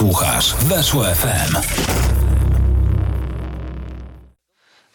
[0.00, 2.19] Słuchasz Weszło FM.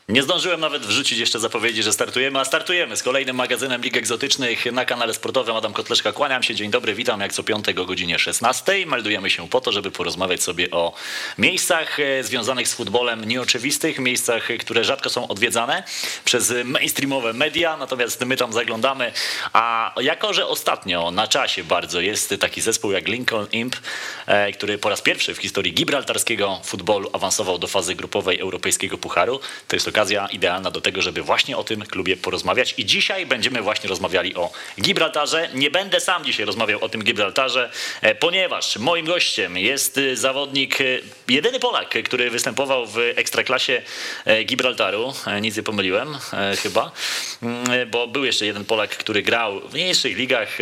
[0.09, 4.66] Nie zdążyłem nawet wrzucić jeszcze zapowiedzi, że startujemy, a startujemy z kolejnym magazynem Lig Egzotycznych
[4.72, 5.56] na kanale sportowym.
[5.56, 8.86] Adam Kotleszka, kłaniam się, dzień dobry, witam jak co piątek o godzinie 16.
[8.86, 10.93] Meldujemy się po to, żeby porozmawiać sobie o
[11.38, 15.83] miejscach e, związanych z futbolem nieoczywistych, miejscach, które rzadko są odwiedzane
[16.25, 19.11] przez mainstreamowe media, natomiast my tam zaglądamy.
[19.53, 23.75] A jako, że ostatnio na czasie bardzo jest taki zespół jak Lincoln Imp,
[24.25, 29.40] e, który po raz pierwszy w historii gibraltarskiego futbolu awansował do fazy grupowej Europejskiego Pucharu,
[29.67, 32.73] to jest okazja idealna do tego, żeby właśnie o tym klubie porozmawiać.
[32.77, 35.49] I dzisiaj będziemy właśnie rozmawiali o Gibraltarze.
[35.53, 40.81] Nie będę sam dzisiaj rozmawiał o tym Gibraltarze, e, ponieważ moim gościem jest e, zawodnik,
[40.81, 40.84] e,
[41.27, 43.81] jedyny Polak, który występował w ekstraklasie
[44.45, 45.13] Gibraltaru.
[45.41, 46.17] Nic nie pomyliłem
[46.64, 46.91] chyba,
[47.44, 50.58] mm, bo był jeszcze jeden Polak, który grał w mniejszych ligach,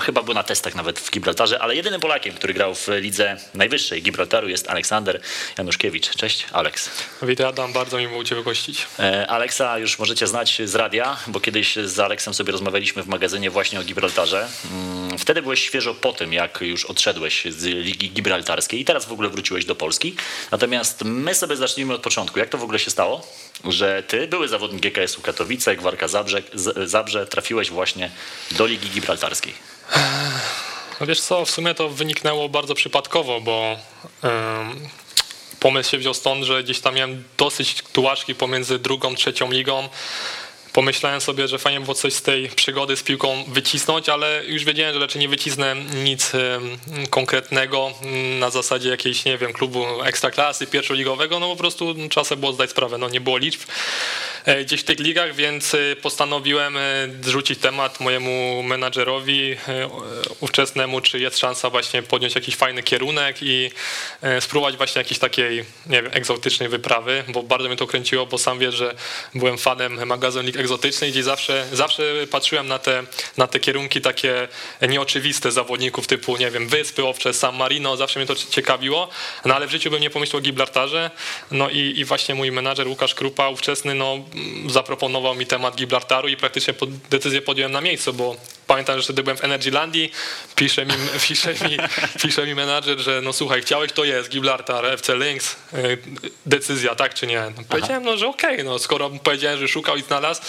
[0.00, 4.02] chyba był na testach nawet w Gibraltarze, ale jedynym Polakiem, który grał w lidze najwyższej
[4.02, 5.20] Gibraltaru jest Aleksander
[5.58, 6.10] Januszkiewicz.
[6.16, 6.90] Cześć, Aleks.
[7.22, 8.71] Witaj Adam, bardzo mi było Ciebie gościć.
[8.98, 13.50] E, Aleksa już możecie znać z radia, bo kiedyś z Aleksem sobie rozmawialiśmy w magazynie
[13.50, 14.48] właśnie o Gibraltarze.
[14.72, 19.12] Mm, wtedy byłeś świeżo po tym, jak już odszedłeś z Ligi Gibraltarskiej i teraz w
[19.12, 20.16] ogóle wróciłeś do Polski.
[20.50, 22.38] Natomiast my sobie zacznijmy od początku.
[22.38, 23.26] Jak to w ogóle się stało,
[23.64, 26.42] że ty, były zawodnik GKS-u Katowice, Gwarka Zabrze,
[26.84, 28.10] Zabrze, trafiłeś właśnie
[28.50, 29.54] do Ligi Gibraltarskiej?
[31.00, 33.78] No wiesz co, w sumie to wyniknęło bardzo przypadkowo, bo
[35.62, 39.88] pomysł się wziął stąd, że gdzieś tam miałem dosyć tułaczki pomiędzy drugą, trzecią ligą.
[40.72, 44.94] Pomyślałem sobie, że fajnie było coś z tej przygody z piłką wycisnąć, ale już wiedziałem,
[44.94, 46.32] że raczej nie wycisnę nic
[47.10, 47.92] konkretnego
[48.38, 52.98] na zasadzie jakiejś, nie wiem, klubu ekstraklasy, pierwszoligowego, no po prostu czasem było zdać sprawę,
[52.98, 53.60] no nie było liczb.
[54.44, 56.80] E, gdzieś w tych ligach, więc e, postanowiłem e,
[57.22, 59.56] zrzucić temat mojemu menadżerowi
[60.40, 63.70] ówczesnemu, czy jest szansa właśnie podjąć jakiś fajny kierunek i
[64.40, 68.58] spróbować właśnie jakiejś takiej, nie wiem, egzotycznej wyprawy, bo bardzo mnie to kręciło, bo sam
[68.58, 68.94] wiesz, że
[69.34, 73.02] byłem fanem magazyn lig egzotycznych, gdzie zawsze, zawsze patrzyłem na te,
[73.36, 74.48] na te kierunki takie
[74.88, 79.08] nieoczywiste zawodników typu, nie wiem, Wyspy Owcze, San Marino, zawsze mnie to ciekawiło,
[79.44, 81.10] no ale w życiu bym nie pomyślał o Gibraltarze,
[81.50, 84.18] no i, i właśnie mój menadżer Łukasz Krupa ówczesny, no
[84.66, 86.74] zaproponował mi temat Gibraltaru i praktycznie
[87.10, 90.12] decyzję podjąłem na miejscu, bo pamiętam, że wtedy byłem w Energylandii,
[90.56, 90.92] pisze mi,
[91.28, 91.76] pisze mi,
[92.22, 95.98] pisze mi menadżer, że no słuchaj, chciałeś, to jest, Gibraltar, FC Links, y,
[96.46, 97.40] decyzja, tak czy nie?
[97.56, 100.42] No, powiedziałem, no, że okej, okay, no skoro powiedziałem, że szukał i znalazł,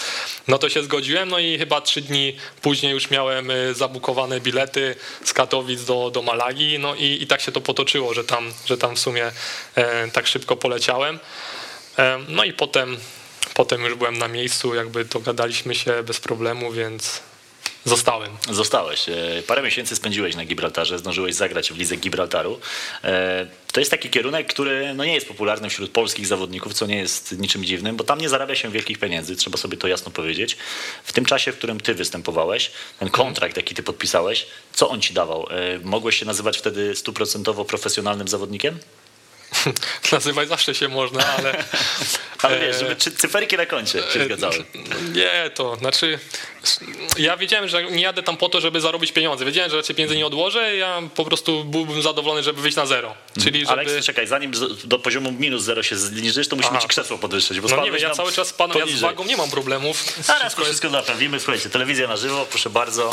[0.48, 4.94] no to się zgodziłem, no i chyba trzy dni później już miałem y, zabukowane bilety
[5.24, 8.78] z Katowic do, do Malagi, no i, i tak się to potoczyło, że tam, że
[8.78, 9.32] tam w sumie
[9.74, 11.18] e, tak szybko poleciałem.
[11.98, 12.96] E, no i potem
[13.54, 17.22] Potem już byłem na miejscu, jakby dogadaliśmy się bez problemu, więc
[17.86, 18.30] Zostałem.
[18.50, 19.08] Zostałeś.
[19.08, 22.60] E, parę miesięcy spędziłeś na Gibraltarze, zdążyłeś zagrać w lidze Gibraltaru.
[23.04, 26.96] E, to jest taki kierunek, który no nie jest popularny wśród polskich zawodników, co nie
[26.96, 30.56] jest niczym dziwnym, bo tam nie zarabia się wielkich pieniędzy, trzeba sobie to jasno powiedzieć.
[31.04, 35.14] W tym czasie, w którym ty występowałeś, ten kontrakt, jaki ty podpisałeś, co on ci
[35.14, 35.46] dawał?
[35.50, 38.78] E, mogłeś się nazywać wtedy stuprocentowo profesjonalnym zawodnikiem?
[40.12, 41.64] Nazywać zawsze się można, ale...
[42.42, 44.64] ale wiesz, żeby cyferki na koncie się e, zgadzały.
[45.14, 46.18] Nie, to znaczy...
[47.18, 49.44] Ja wiedziałem, że nie jadę tam po to, żeby zarobić pieniądze.
[49.44, 50.76] Wiedziałem, że raczej pieniędzy nie odłożę.
[50.76, 53.14] Ja po prostu byłbym zadowolony, żeby wyjść na zero.
[53.42, 53.72] Czyli żeby...
[53.72, 54.52] Ale czekaj, zanim
[54.84, 56.82] do poziomu minus zero się zniżysz, to musimy Aha.
[56.82, 57.60] ci krzesło podwyższyć.
[57.60, 60.04] Bo no nie wiem, ja cały czas spadam, ja z wagą nie mam problemów.
[60.22, 61.40] Zaraz wszystko, wszystko naprawimy.
[61.40, 63.10] Słuchajcie, telewizja na żywo, proszę bardzo.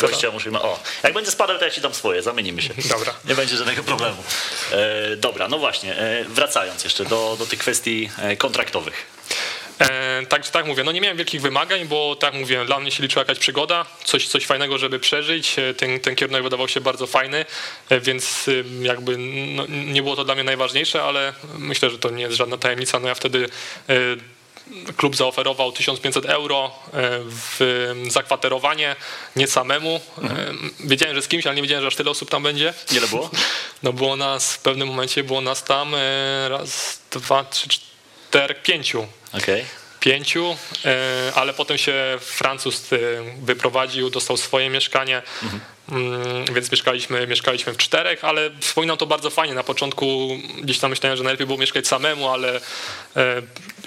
[0.00, 0.62] Gościa musimy...
[0.62, 2.74] O, jak będzie spadał, to ja ci dam swoje, zamienimy się.
[2.88, 3.14] Dobra.
[3.24, 4.22] Nie będzie żadnego problemu.
[4.72, 9.06] E, dobra, no właśnie, e, wracając jeszcze do, do tych kwestii e, kontraktowych.
[9.80, 13.02] E, tak, tak mówię, no nie miałem wielkich wymagań, bo tak mówię, dla mnie się
[13.02, 15.56] liczyła jakaś przygoda, coś, coś fajnego, żeby przeżyć.
[15.76, 17.44] Ten, ten kierunek wydawał się bardzo fajny,
[17.90, 18.50] więc
[18.82, 19.16] jakby
[19.56, 23.00] no, nie było to dla mnie najważniejsze, ale myślę, że to nie jest żadna tajemnica.
[23.00, 23.48] No ja wtedy
[24.96, 26.70] klub zaoferował 1500 euro
[27.24, 28.96] w zakwaterowanie,
[29.36, 30.00] nie samemu.
[30.80, 32.74] Wiedziałem, że z kimś, ale nie wiedziałem, że aż tyle osób tam będzie.
[32.92, 33.30] Ile było?
[33.82, 35.94] No było nas, w pewnym momencie było nas tam
[36.48, 39.06] raz, dwa, trzy, cztery, pięciu.
[39.32, 39.64] Okay.
[40.00, 42.96] Pięciu, e, ale potem się Francuz e,
[43.42, 45.60] wyprowadził, dostał swoje mieszkanie, mhm.
[45.90, 49.54] Mm, więc mieszkaliśmy, mieszkaliśmy w czterech, ale wspominam to bardzo fajnie.
[49.54, 52.60] Na początku gdzieś tam myślałem, że najlepiej było mieszkać samemu, ale
[53.16, 53.42] e,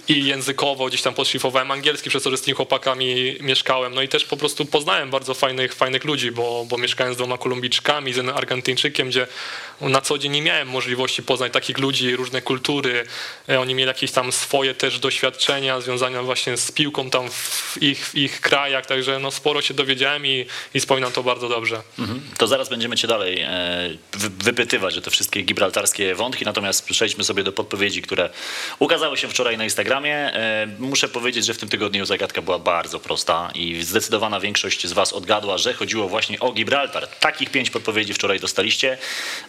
[0.08, 3.94] i językowo gdzieś tam podszlifowałem angielski, przez to, że z tymi chłopakami mieszkałem.
[3.94, 7.38] No i też po prostu poznałem bardzo fajnych, fajnych ludzi, bo, bo mieszkałem z dwoma
[7.38, 9.28] Kolumbijczykami, z jednym Argentyńczykiem, gdzie
[9.82, 13.06] na co dzień nie miałem możliwości poznać takich ludzi, różne kultury.
[13.50, 18.08] E, oni mieli jakieś tam swoje też doświadczenia związane właśnie z piłką tam w ich,
[18.08, 21.82] w ich krajach, także no sporo się dowiedziałem i, i wspominam to bardzo dobrze.
[22.00, 22.22] Mhm.
[22.38, 23.98] To zaraz będziemy cię dalej e,
[24.44, 28.30] wypytywać o te wszystkie gibraltarskie wątki, natomiast przejdźmy sobie do podpowiedzi, które
[28.80, 30.16] ukazały się wczoraj na Instagramie.
[30.16, 34.94] E, muszę powiedzieć, że w tym tygodniu zagadka była bardzo prosta i zdecydowana większość z
[34.94, 37.08] was odgadła, że chodziło właśnie o Gibraltar.
[37.08, 38.98] Takich pięć podpowiedzi wczoraj dostaliście.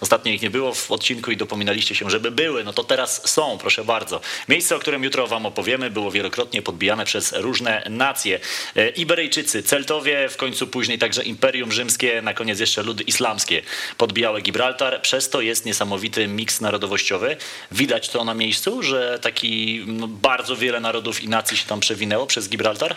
[0.00, 2.64] Ostatnio ich nie było w odcinku i dopominaliście się, żeby były.
[2.64, 4.20] No to teraz są, proszę bardzo.
[4.49, 8.40] Miejsce, o którym jutro wam opowiemy, było wielokrotnie podbijane przez różne nacje.
[8.76, 13.63] E, Iberyjczycy, Celtowie, w końcu później także Imperium Rzymskie, na koniec jeszcze ludy islamskie
[13.99, 15.03] podbijały Gibraltar.
[15.03, 17.37] Przez to jest niesamowity miks narodowościowy.
[17.73, 22.27] Widać to na miejscu, że taki no, bardzo wiele narodów i nacji się tam przewinęło
[22.27, 22.97] przez Gibraltar?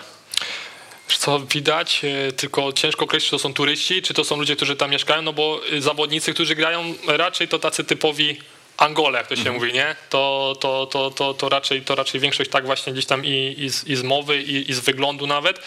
[1.07, 4.75] Co widać, e, tylko ciężko określić, czy to są turyści, czy to są ludzie, którzy
[4.75, 8.37] tam mieszkają, no bo e, zawodnicy, którzy grają, raczej to tacy typowi
[8.77, 9.55] Angole, jak to się mhm.
[9.55, 9.95] mówi, nie?
[10.09, 13.69] To, to, to, to, to, raczej, to raczej większość tak właśnie gdzieś tam i, i,
[13.69, 15.59] z, i z mowy, i, i z wyglądu nawet.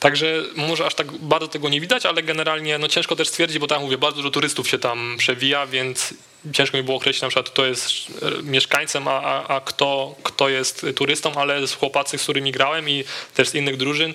[0.00, 3.66] Także może aż tak bardzo tego nie widać, ale generalnie no ciężko też stwierdzić, bo
[3.66, 6.14] tak mówię, bardzo dużo turystów się tam przewija, więc
[6.52, 7.88] ciężko mi było określić na przykład kto jest
[8.22, 12.88] e, mieszkańcem, a, a, a kto, kto jest turystą, ale z chłopacy, z którymi grałem
[12.88, 13.04] i
[13.34, 14.14] też z innych drużyn,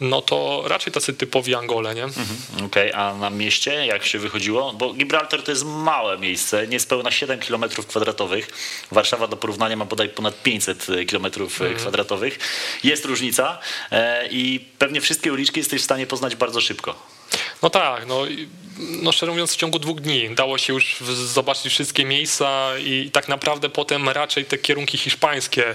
[0.00, 2.04] no to raczej tacy typowi Angole, nie?
[2.04, 2.26] Mhm,
[2.66, 3.02] Okej, okay.
[3.02, 4.72] a na mieście jak się wychodziło?
[4.72, 8.48] Bo Gibraltar to jest małe miejsce, niespełna 7 km kwadratowych.
[8.92, 11.76] Warszawa do porównania ma bodaj ponad 500 km mhm.
[11.76, 12.38] kwadratowych.
[12.84, 13.58] Jest różnica
[13.90, 16.94] e, i pewnie wszystkie uliczki jesteś w stanie poznać bardzo szybko.
[17.62, 18.22] No tak, no,
[18.78, 23.28] no szczerze mówiąc w ciągu dwóch dni dało się już zobaczyć wszystkie miejsca i tak
[23.28, 25.74] naprawdę potem raczej te kierunki hiszpańskie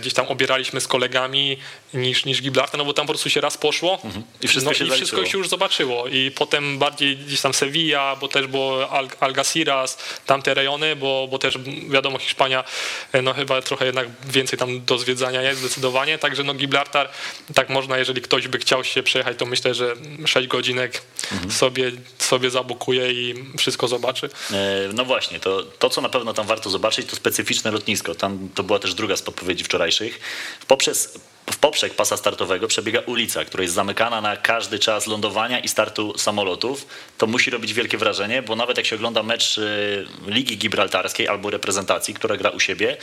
[0.00, 1.56] gdzieś tam obieraliśmy z kolegami
[1.94, 4.24] niż, niż Gibraltar, no bo tam po prostu się raz poszło mhm.
[4.42, 8.16] i, wszystko, no, się, i wszystko się już zobaczyło i potem bardziej gdzieś tam Sevilla,
[8.16, 12.64] bo też było Al Algeciras, tamte rejony, bo, bo też wiadomo Hiszpania
[13.12, 17.08] e, no chyba trochę jednak więcej tam do zwiedzania jest zdecydowanie, także no Gibraltar
[17.54, 19.94] tak można, jeżeli ktoś by chciał się przejechać, to myślę, że
[20.26, 21.50] 6 godzinek mhm.
[21.50, 24.30] sobie, sobie zabukuje i wszystko zobaczy.
[24.52, 28.48] E, no właśnie, to, to co na pewno tam warto zobaczyć to specyficzne lotnisko, tam
[28.54, 30.20] to była też druga z podpowiedzi wczorajszych.
[30.68, 31.18] Poprzez
[31.50, 36.18] w poprzek pasa startowego przebiega ulica, która jest zamykana na każdy czas lądowania i startu
[36.18, 36.86] samolotów.
[37.18, 41.50] To musi robić wielkie wrażenie, bo nawet jak się ogląda mecz y, Ligi Gibraltarskiej albo
[41.50, 42.96] reprezentacji, która gra u siebie,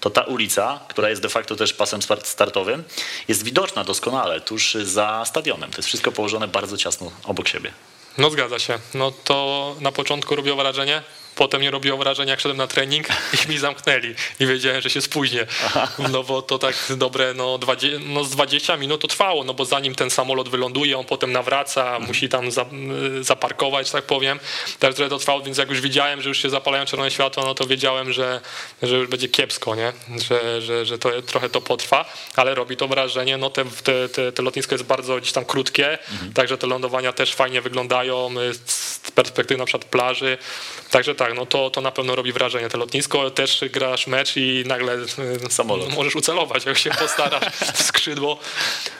[0.00, 2.84] to ta ulica, która jest de facto też pasem startowym,
[3.28, 5.70] jest widoczna doskonale tuż za stadionem.
[5.70, 7.72] To jest wszystko położone bardzo ciasno obok siebie.
[8.18, 8.78] No zgadza się.
[8.94, 11.02] No to na początku robiło wrażenie,
[11.36, 13.06] Potem nie robiło wrażenia, jak szedłem na trening
[13.46, 15.46] i mi zamknęli i wiedziałem, że się spóźnię.
[16.12, 19.64] No bo to tak dobre, no, 20, no z 20 minut to trwało, no bo
[19.64, 22.06] zanim ten samolot wyląduje, on potem nawraca, mhm.
[22.06, 22.66] musi tam za,
[23.20, 24.40] zaparkować, tak powiem.
[24.78, 27.54] Też trochę to trwało, więc jak już widziałem, że już się zapalają czerwone światła, no
[27.54, 28.40] to wiedziałem, że,
[28.82, 29.92] że już będzie kiepsko, nie?
[30.28, 32.04] Że, że, że to trochę to potrwa,
[32.36, 35.98] ale robi to wrażenie, no te, te, te, te lotnisko jest bardzo gdzieś tam krótkie,
[36.12, 36.32] mhm.
[36.32, 38.34] także te lądowania też fajnie wyglądają
[38.66, 40.38] z perspektywy na przykład plaży,
[40.90, 42.68] także tak tak, no to, to na pewno robi wrażenie.
[42.68, 45.08] To lotnisko też grasz mecz i nagle y,
[45.50, 45.94] Samolot.
[45.94, 47.44] możesz ucelować, jak się postarasz
[47.74, 48.38] w skrzydło.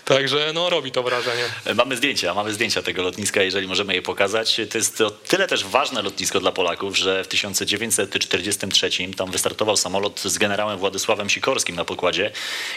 [0.04, 1.44] Także no robi to wrażenie.
[1.74, 4.60] Mamy zdjęcia, mamy zdjęcia tego lotniska, jeżeli możemy je pokazać.
[4.70, 10.20] To jest o tyle też ważne lotnisko dla Polaków, że w 1943 tam wystartował samolot
[10.20, 12.30] z generałem Władysławem Sikorskim na pokładzie,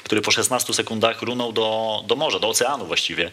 [0.04, 3.32] który po 16 sekundach runął do, do morza, do oceanu właściwie.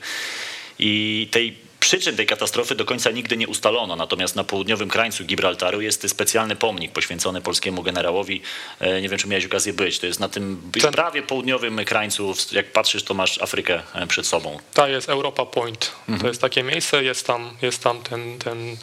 [0.78, 5.80] I tej Przyczyn tej katastrofy do końca nigdy nie ustalono, natomiast na południowym krańcu Gibraltaru
[5.80, 8.42] jest specjalny pomnik poświęcony polskiemu generałowi.
[8.80, 9.98] E, nie wiem, czy miałeś okazję być.
[9.98, 10.92] To jest na tym Ten...
[10.92, 12.34] prawie południowym krańcu.
[12.52, 14.58] Jak patrzysz, to masz Afrykę e, przed sobą.
[14.74, 15.92] To jest Europa Point.
[16.00, 16.20] Mhm.
[16.20, 18.76] To jest takie miejsce, jest tam, jest tam ten, ten,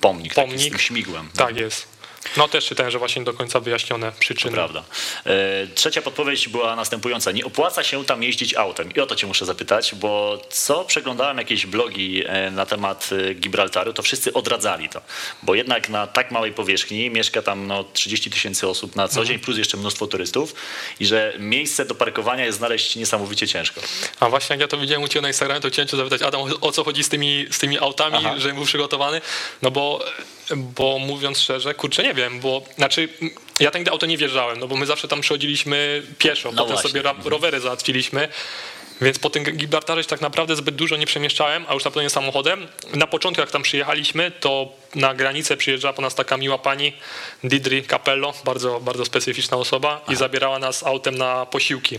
[0.00, 0.60] pomnik, pomnik.
[0.60, 1.28] z tym śmigłem.
[1.36, 1.95] Tak jest.
[2.36, 4.50] No też czytałem, że właśnie do końca wyjaśnione przyczyny.
[4.50, 4.84] To prawda.
[5.26, 7.32] E, trzecia podpowiedź była następująca.
[7.32, 8.94] Nie opłaca się tam jeździć autem.
[8.94, 13.34] I o to cię muszę zapytać, bo co przeglądałem jakieś blogi e, na temat e,
[13.34, 15.00] Gibraltaru, to wszyscy odradzali to.
[15.42, 19.34] Bo jednak na tak małej powierzchni mieszka tam no, 30 tysięcy osób na co dzień,
[19.34, 19.40] mhm.
[19.40, 20.54] plus jeszcze mnóstwo turystów
[21.00, 23.80] i że miejsce do parkowania jest znaleźć niesamowicie ciężko.
[24.20, 26.40] A właśnie jak ja to widziałem u Ciebie na Instagramie, to chciałem Cię zapytać, Adam,
[26.60, 28.34] o co chodzi z tymi, z tymi autami, Aha.
[28.36, 29.20] że był przygotowany?
[29.62, 30.04] No bo
[30.56, 33.08] bo mówiąc szczerze, kurczę, nie wiem, bo znaczy
[33.60, 36.90] ja tędy auto nie wjeżdżałem, no bo my zawsze tam przychodziliśmy pieszo, no potem właśnie.
[36.90, 38.28] sobie rowery załatwiliśmy.
[39.00, 42.10] Więc po tym Gibraltarze się tak naprawdę zbyt dużo nie przemieszczałem, a już na pewno
[42.10, 42.68] samochodem.
[42.94, 46.92] Na początku jak tam przyjechaliśmy, to na granicę przyjeżdżała po nas taka miła pani
[47.44, 51.98] Didri Capello, bardzo, bardzo specyficzna osoba i zabierała nas autem na posiłki.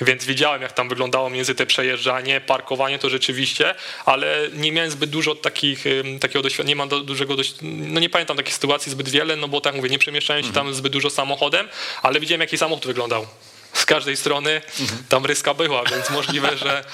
[0.00, 3.74] Więc widziałem jak tam wyglądało między te przejeżdżanie, parkowanie to rzeczywiście,
[4.04, 5.84] ale nie miałem zbyt dużo takich,
[6.20, 9.74] takiego doświadczenia, nie mam dużego, no nie pamiętam takiej sytuacji zbyt wiele, no bo tak
[9.74, 10.66] mówię, nie przemieszczałem się mhm.
[10.66, 11.68] tam zbyt dużo samochodem,
[12.02, 13.26] ale widziałem jaki samochód wyglądał.
[13.72, 14.62] Z każdej strony
[15.08, 16.84] tam ryska była, więc możliwe, że,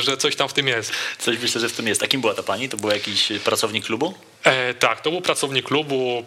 [0.00, 0.92] że coś tam w tym jest.
[1.18, 2.02] Coś myślę, że w tym jest.
[2.02, 2.68] A kim była ta pani?
[2.68, 4.14] To był jakiś pracownik klubu?
[4.44, 6.24] E, tak, to był pracownik klubu,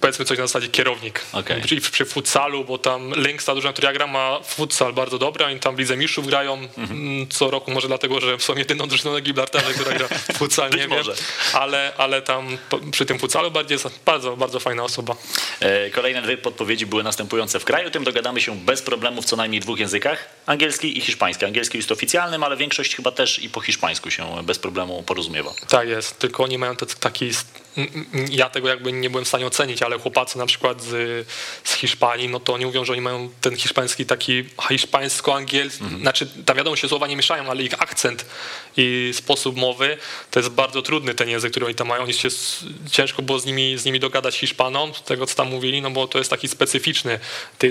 [0.00, 1.20] powiedzmy coś na zasadzie kierownik.
[1.32, 1.62] Okay.
[1.62, 5.44] Czyli przy futsalu, bo tam Lynx, ta drużyna, która ja gram, ma futsal bardzo dobry,
[5.44, 7.26] oni tam w Lidze Mistrzów grają mhm.
[7.30, 11.04] co roku, może dlatego, że są jedyną drużyną na Gibraltarze, która gra futsal, nie wiem.
[11.52, 12.58] Ale, ale tam
[12.90, 15.16] przy tym futsalu bardziej jest bardzo, bardzo fajna osoba.
[15.60, 17.60] E, kolejne dwie podpowiedzi były następujące.
[17.60, 21.44] W kraju tym dogadamy się bez problemu w co najmniej dwóch językach, angielski i hiszpański.
[21.44, 25.52] Angielski jest oficjalnym, ale większość chyba też i po hiszpańsku się bez problemu porozumiewa.
[25.68, 27.65] Tak jest, tylko oni mają taki just
[28.30, 31.26] ja tego jakby nie byłem w stanie ocenić, ale chłopacy na przykład z,
[31.64, 36.00] z Hiszpanii, no to oni mówią, że oni mają ten hiszpański taki hiszpańsko-angielski, mhm.
[36.00, 38.26] znaczy ta wiadomo się słowa nie mieszają, ale ich akcent
[38.76, 39.98] i sposób mowy
[40.30, 42.02] to jest bardzo trudny ten język, który oni tam mają.
[42.02, 42.28] Oni się
[42.90, 46.18] ciężko było z nimi, z nimi dogadać Hiszpanom, tego co tam mówili, no bo to
[46.18, 47.18] jest taki specyficzny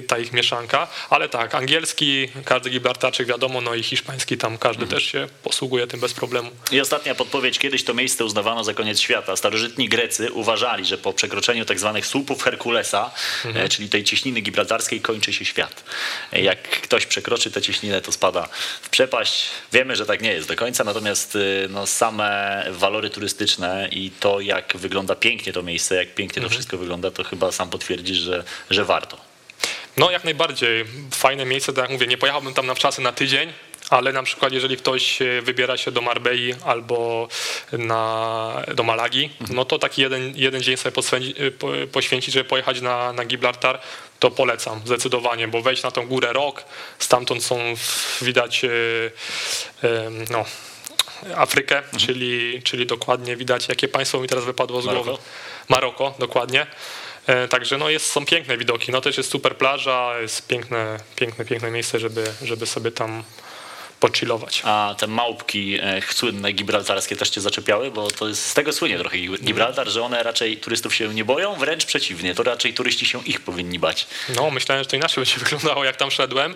[0.08, 5.00] ta ich mieszanka, ale tak, angielski, każdy Gibraltarczyk wiadomo, no i hiszpański tam każdy mhm.
[5.00, 6.52] też się posługuje tym bez problemu.
[6.72, 9.36] I ostatnia podpowiedź, kiedyś to miejsce uznawano za koniec świata.
[9.36, 11.66] Starożytni Grecy uważali, że po przekroczeniu.
[11.66, 13.12] Tak słupów Herkulesa,
[13.46, 13.66] mhm.
[13.66, 15.84] E, czyli tej cieśniny gibraltarskiej, kończy się świat.
[16.34, 18.50] E, jak ktoś przekroczy tę cieśninę, to spada
[18.82, 19.46] w przepaść.
[19.74, 24.40] Wiemy, że tak nie jest do końca, natomiast e, no, same walory turystyczne i to,
[24.40, 26.52] jak wygląda pięknie to miejsce, jak pięknie to mhm.
[26.52, 29.36] wszystko wygląda, to chyba sam potwierdzisz, że, że warto.
[29.98, 30.86] No jak najbardziej.
[31.12, 33.54] Fajne miejsce, tak jak mówię, nie pojechałbym tam na wczasy na tydzień,
[33.90, 37.28] ale na przykład jeżeli ktoś wybiera się do Marbei albo
[37.72, 41.02] na, do Malagi, no to taki jeden, jeden dzień sobie
[41.92, 43.80] poświęcić, żeby pojechać na, na Gibraltar,
[44.20, 46.64] to polecam zdecydowanie, bo wejść na tą górę rok,
[47.00, 47.60] stamtąd są
[48.22, 48.70] widać e,
[49.84, 50.46] e, no,
[51.36, 52.00] Afrykę, mhm.
[52.00, 55.18] czyli, czyli dokładnie widać, jakie państwo mi teraz wypadło z głowy.
[55.70, 56.68] Maroko, dokładnie.
[57.28, 58.92] E, także no jest, są piękne widoki.
[58.92, 63.24] No też jest super plaża, jest piękne, piękne, piękne miejsce, żeby, żeby sobie tam
[64.00, 64.62] pochillować.
[64.66, 67.92] A te małpki e, słynne gibraltarskie też cię zaczepiały?
[67.92, 71.56] Bo to jest, z tego słynie trochę Gibraltar, że one raczej turystów się nie boją,
[71.56, 74.08] wręcz przeciwnie, to raczej turyści się ich powinni bać.
[74.36, 76.56] No, myślałem, że to inaczej będzie wyglądało, jak tam szedłem,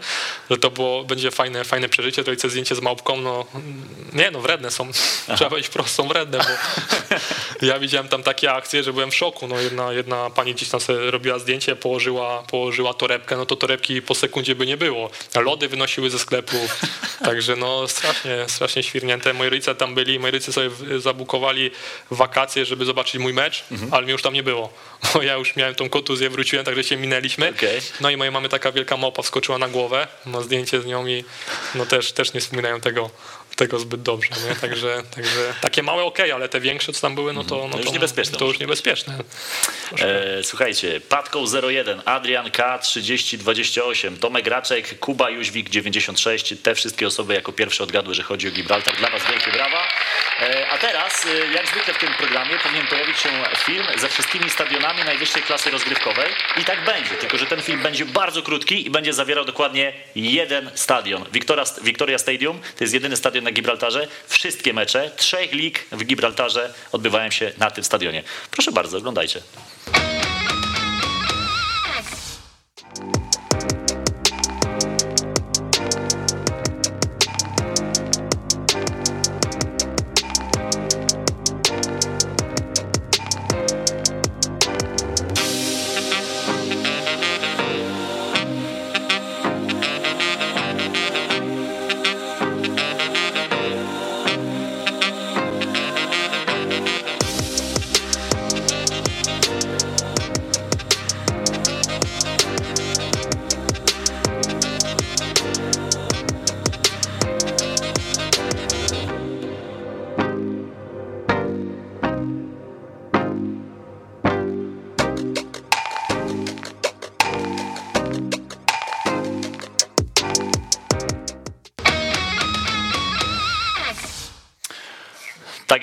[0.49, 3.45] że to było, będzie fajne, fajne przeżycie, to i zdjęcie z małpką, no
[4.13, 4.89] nie no, wredne są,
[5.27, 5.35] Aha.
[5.35, 6.45] trzeba wprost, są wredne, bo
[7.67, 10.79] ja widziałem tam takie akcje, że byłem w szoku, no jedna, jedna pani gdzieś tam
[10.79, 15.67] sobie robiła zdjęcie, położyła, położyła torebkę, no to torebki po sekundzie by nie było, lody
[15.67, 16.57] wynosiły ze sklepu,
[17.29, 19.33] Także no strasznie, strasznie świrnięte.
[19.33, 20.69] Moi rodzice tam byli, moi rodzice sobie
[20.99, 21.71] zabukowali
[22.11, 23.93] wakacje, żeby zobaczyć mój mecz, mhm.
[23.93, 24.73] ale mnie już tam nie było.
[25.13, 27.49] Bo ja już miałem tą kontuzję, wróciłem, także się minęliśmy.
[27.49, 27.81] Okay.
[28.01, 30.07] No i mojej mamy taka wielka małpa wskoczyła na głowę.
[30.25, 31.23] Ma zdjęcie z nią i
[31.75, 33.09] no też, też nie wspominają tego,
[33.59, 34.55] tego zbyt dobrze, nie?
[34.55, 37.83] Także, także takie małe ok, ale te większe, co tam były, no to, no to,
[37.83, 38.37] już niebezpieczne.
[38.37, 39.17] To już niebezpieczne.
[39.99, 47.33] E, słuchajcie, Patką 01, Adrian K 3028, Tomek Raczek, Kuba Jóźwik 96, te wszystkie osoby
[47.33, 48.95] jako pierwsze odgadły, że chodzi o Gibraltar.
[48.95, 49.87] Dla was wielkie brawa.
[50.41, 54.49] E, a teraz, e, jak zwykle w tym programie, powinien pojawić się film ze wszystkimi
[54.49, 56.29] stadionami najwyższej klasy rozgrywkowej
[56.61, 60.71] i tak będzie, tylko że ten film będzie bardzo krótki i będzie zawierał dokładnie jeden
[60.75, 61.25] stadion.
[61.33, 64.07] Victoria, Victoria Stadium to jest jedyny stadion na Gibraltarze.
[64.27, 68.23] Wszystkie mecze trzech lig w Gibraltarze odbywają się na tym stadionie.
[68.51, 69.41] Proszę bardzo, oglądajcie.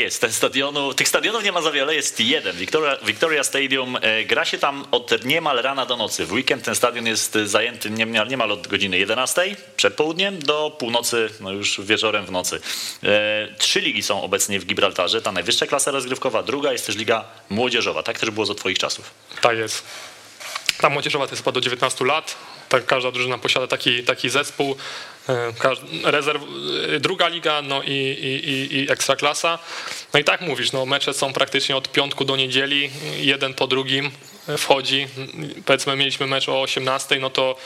[0.06, 2.56] Jest, ten stadionu, tych stadionów nie ma za wiele, jest jeden.
[2.56, 6.26] Victoria, Victoria Stadium, e, gra się tam od niemal rana do nocy.
[6.26, 11.28] W weekend ten stadion jest zajęty niemal, niemal od godziny 11 przed południem do północy,
[11.40, 12.60] no już wieczorem w nocy.
[13.02, 17.25] E, trzy ligi są obecnie w Gibraltarze, ta najwyższa klasa rozgrywkowa, druga jest też liga
[17.50, 18.02] młodzieżowa.
[18.02, 19.10] Tak też było za twoich czasów.
[19.40, 19.84] Tak jest.
[20.78, 22.36] Ta młodzieżowa to jest chyba do 19 lat,
[22.68, 24.76] tak, każda drużyna posiada taki, taki zespół.
[26.04, 26.42] Rezerw,
[27.00, 29.58] druga liga, no i, i, i ekstraklasa.
[30.14, 34.11] No i tak mówisz, no mecze są praktycznie od piątku do niedzieli, jeden po drugim
[34.58, 35.06] wchodzi.
[35.64, 37.56] Powiedzmy, mieliśmy mecz o 18, no to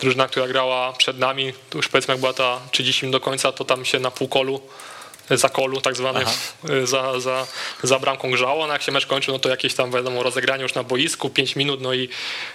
[0.00, 3.84] drużyna, która grała przed nami, już powiedzmy, jak była ta 30 do końca, to tam
[3.84, 4.60] się na półkolu
[5.30, 6.24] zakolu tak zwanym
[6.84, 7.46] za, za,
[7.82, 10.74] za bramką grzało, no jak się mecz kończył, no to jakieś tam wiadomo rozegranie już
[10.74, 12.08] na boisku, 5 minut, no i,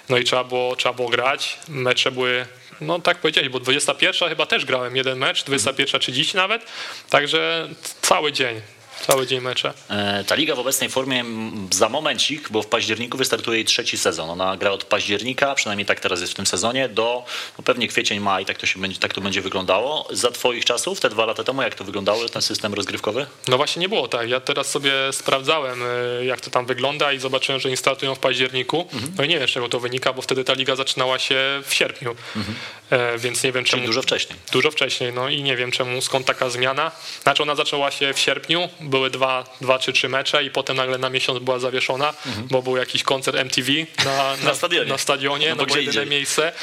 [0.09, 1.57] no i trzeba, było, trzeba było grać.
[1.67, 2.45] Mecze były
[2.81, 6.65] no tak powiedzieli, bo 21 chyba też grałem jeden mecz, 21.30 nawet,
[7.09, 7.69] także
[8.01, 8.61] cały dzień.
[9.08, 9.74] Cały dzień mecze.
[9.89, 11.25] E, ta liga w obecnej formie
[11.72, 14.29] za momencik, bo w październiku wystartuje jej trzeci sezon.
[14.29, 17.25] Ona gra od października, przynajmniej tak teraz jest w tym sezonie, do
[17.58, 20.08] no pewnie kwiecień, maj, tak to, się będzie, tak to będzie wyglądało.
[20.12, 23.25] Za twoich czasów, te dwa lata temu, jak to wyglądało, ten system rozgrywkowy?
[23.48, 24.29] No właśnie nie było tak.
[24.29, 25.84] Ja teraz sobie sprawdzałem,
[26.20, 28.88] e, jak to tam wygląda i zobaczyłem, że nie startują w październiku.
[28.93, 29.13] Mhm.
[29.17, 31.74] No i nie wiem, z czego to wynika, bo wtedy ta liga zaczynała się w
[31.74, 32.15] sierpniu.
[32.36, 32.55] Mhm.
[32.89, 33.81] E, więc nie wiem czemu.
[33.81, 34.39] Czyli dużo wcześniej.
[34.51, 36.91] Dużo wcześniej, no i nie wiem czemu, skąd taka zmiana.
[37.24, 40.98] Znaczy ona zaczęła się w sierpniu, były dwa, dwa czy trzy mecze i potem nagle
[40.98, 42.48] na miesiąc była zawieszona, mhm.
[42.51, 43.71] bo był jakiś koncert MTV
[44.05, 46.53] na, na, na stadionie, na stadionie no, no bo jedyne miejsce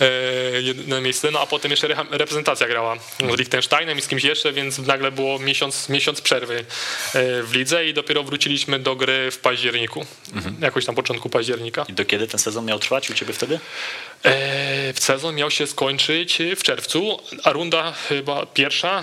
[0.00, 2.96] e, jedyne miejsce, no a potem jeszcze reprezentacja grała
[3.34, 6.64] z Liechtensteinem i z kimś jeszcze, więc nagle było miesiąc, miesiąc przerwy
[7.14, 10.56] e, w lidze i dopiero wróciliśmy do gry w październiku, mhm.
[10.60, 11.86] jakoś na początku października.
[11.88, 13.60] I do kiedy ten sezon miał trwać u Ciebie wtedy?
[14.24, 19.02] E, sezon miał się skończyć w czerwcu, a runda chyba pierwsza e,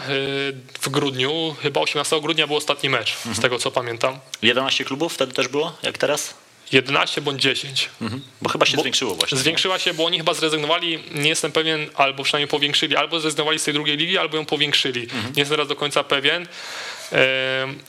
[0.81, 3.35] w grudniu, chyba 18 grudnia był ostatni mecz, mhm.
[3.35, 4.19] z tego co pamiętam.
[4.41, 6.33] 11 klubów wtedy też było, jak teraz?
[6.71, 7.89] 11 bądź 10.
[8.01, 8.21] Mhm.
[8.41, 9.37] Bo chyba się bo zwiększyło właśnie.
[9.37, 13.63] Zwiększyła się, bo oni chyba zrezygnowali, nie jestem pewien, albo przynajmniej powiększyli, albo zrezygnowali z
[13.63, 15.03] tej drugiej ligi, albo ją powiększyli.
[15.03, 15.23] Mhm.
[15.23, 16.47] Nie jestem teraz do końca pewien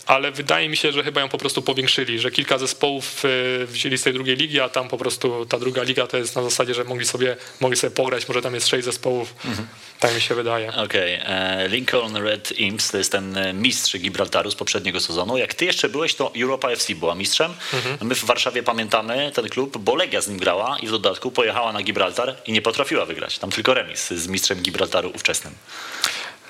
[0.07, 3.99] ale wydaje mi się, że chyba ją po prostu powiększyli, że kilka zespołów e, wzięli
[3.99, 6.75] z tej drugiej ligi, a tam po prostu ta druga liga to jest na zasadzie,
[6.75, 9.69] że mogli sobie, mogli sobie pograć, może tam jest sześć zespołów, mhm.
[10.01, 10.69] tak mi się wydaje.
[10.69, 11.37] Okej, okay.
[11.37, 15.39] E, Lincoln Red Imps to jest ten e, mistrz Gibraltaru z poprzedniego sezonu.
[15.39, 17.55] Jak ty jeszcze byłeś, to Europa FC była mistrzem.
[17.73, 17.99] Mhm.
[18.01, 21.73] My w Warszawie pamiętamy ten klub, bo Legia z nim grała i w dodatku pojechała
[21.73, 23.39] na Gibraltar i nie potrafiła wygrać.
[23.39, 25.55] Tam tylko remis z mistrzem Gibraltaru ówczesnym.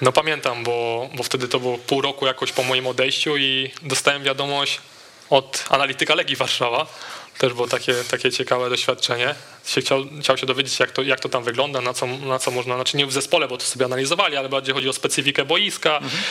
[0.03, 4.23] No pamiętam, bo, bo wtedy to było pół roku jakoś po moim odejściu i dostałem
[4.23, 4.81] wiadomość
[5.31, 6.87] od analityka Legii Warszawa.
[7.39, 9.35] Też było takie, takie ciekawe doświadczenie.
[9.67, 12.51] Się chciał, chciał się dowiedzieć, jak to, jak to tam wygląda, na co, na co
[12.51, 15.97] można, znaczy nie w zespole, bo to sobie analizowali, ale bardziej chodzi o specyfikę boiska
[15.97, 16.23] mhm.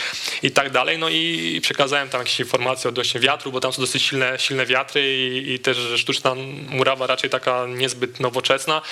[0.42, 0.98] i tak dalej.
[0.98, 5.16] No i przekazałem tam jakieś informacje odnośnie wiatru, bo tam są dosyć silne, silne wiatry
[5.16, 6.34] i, i też sztuczna
[6.68, 8.82] murawa raczej taka niezbyt nowoczesna.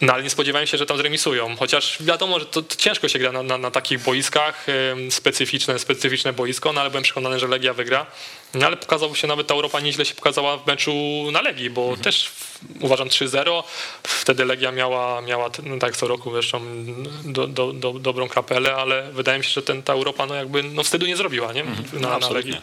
[0.00, 3.18] No ale nie spodziewałem się, że tam zremisują, chociaż wiadomo, że to, to ciężko się
[3.18, 4.66] gra na, na, na, takich boiskach,
[5.10, 8.06] specyficzne, specyficzne boisko, no ale byłem przekonany, że Legia wygra.
[8.54, 10.94] No ale pokazało się, nawet ta Europa nieźle się pokazała w meczu
[11.32, 12.02] na Legii, bo mhm.
[12.02, 12.30] też
[12.80, 13.62] uważam 3-0,
[14.02, 16.60] wtedy Legia miała, miała no tak co roku zresztą
[17.24, 20.62] do, do, do, dobrą kapelę, ale wydaje mi się, że ten, ta Europa no jakby
[20.62, 21.60] no wstydu nie zrobiła nie?
[21.60, 22.02] Mhm.
[22.02, 22.56] Na, no, na Legii.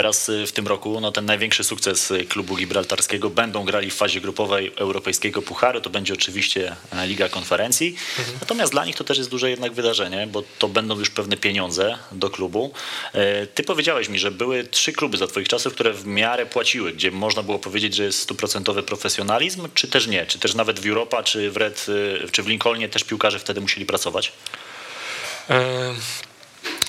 [0.00, 3.94] Teraz y, w tym roku no, ten największy sukces y, klubu gibraltarskiego będą grali w
[3.94, 5.80] fazie grupowej Europejskiego Pucharu.
[5.80, 7.96] To będzie oczywiście e, Liga Konferencji.
[8.18, 8.38] Mhm.
[8.40, 11.98] Natomiast dla nich to też jest duże jednak wydarzenie, bo to będą już pewne pieniądze
[12.12, 12.72] do klubu.
[13.12, 16.92] E, ty powiedziałeś mi, że były trzy kluby za twoich czasów, które w miarę płaciły,
[16.92, 20.26] gdzie można było powiedzieć, że jest stuprocentowy profesjonalizm, czy też nie?
[20.26, 23.60] Czy też nawet w Europa, czy w Red, y, czy w Lincolnie też piłkarze wtedy
[23.60, 24.32] musieli pracować?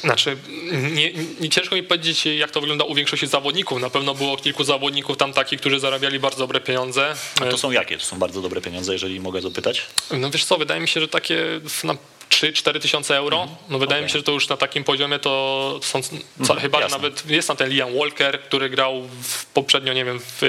[0.02, 0.38] Znaczy,
[0.94, 3.82] nie, nie, ciężko mi powiedzieć, jak to wygląda u większości zawodników.
[3.82, 7.15] Na pewno było kilku zawodników tam takich, którzy zarabiali bardzo dobre pieniądze.
[7.41, 7.98] A to są jakie?
[7.98, 9.82] To są bardzo dobre pieniądze, jeżeli mogę zapytać?
[10.12, 11.46] No wiesz co, wydaje mi się, że takie
[11.84, 11.96] na
[12.32, 13.41] 3-4 tysiące euro.
[13.41, 13.58] Mhm.
[13.70, 14.06] No wydaje okay.
[14.06, 16.00] mi się, że to już na takim poziomie to są,
[16.39, 16.98] mhm, chyba jasne.
[16.98, 20.41] nawet jest tam ten Liam Walker, który grał w, poprzednio, nie wiem, w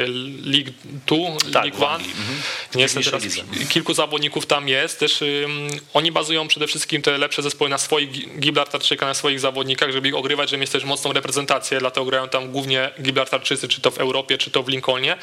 [0.45, 1.17] League 2,
[1.53, 1.93] tak, League 1.
[1.93, 2.43] Mhm.
[2.75, 3.23] Nie jestem teraz,
[3.69, 5.01] kilku zawodników tam jest.
[5.01, 9.93] Też um, oni bazują przede wszystkim te lepsze zespoły na swoich Gibraltarczyka, na swoich zawodnikach,
[9.93, 13.91] żeby ich ogrywać, żeby mieć też mocną reprezentację, dlatego grają tam głównie Gibraltarczycy, czy to
[13.91, 15.17] w Europie, czy to w Lincolnie.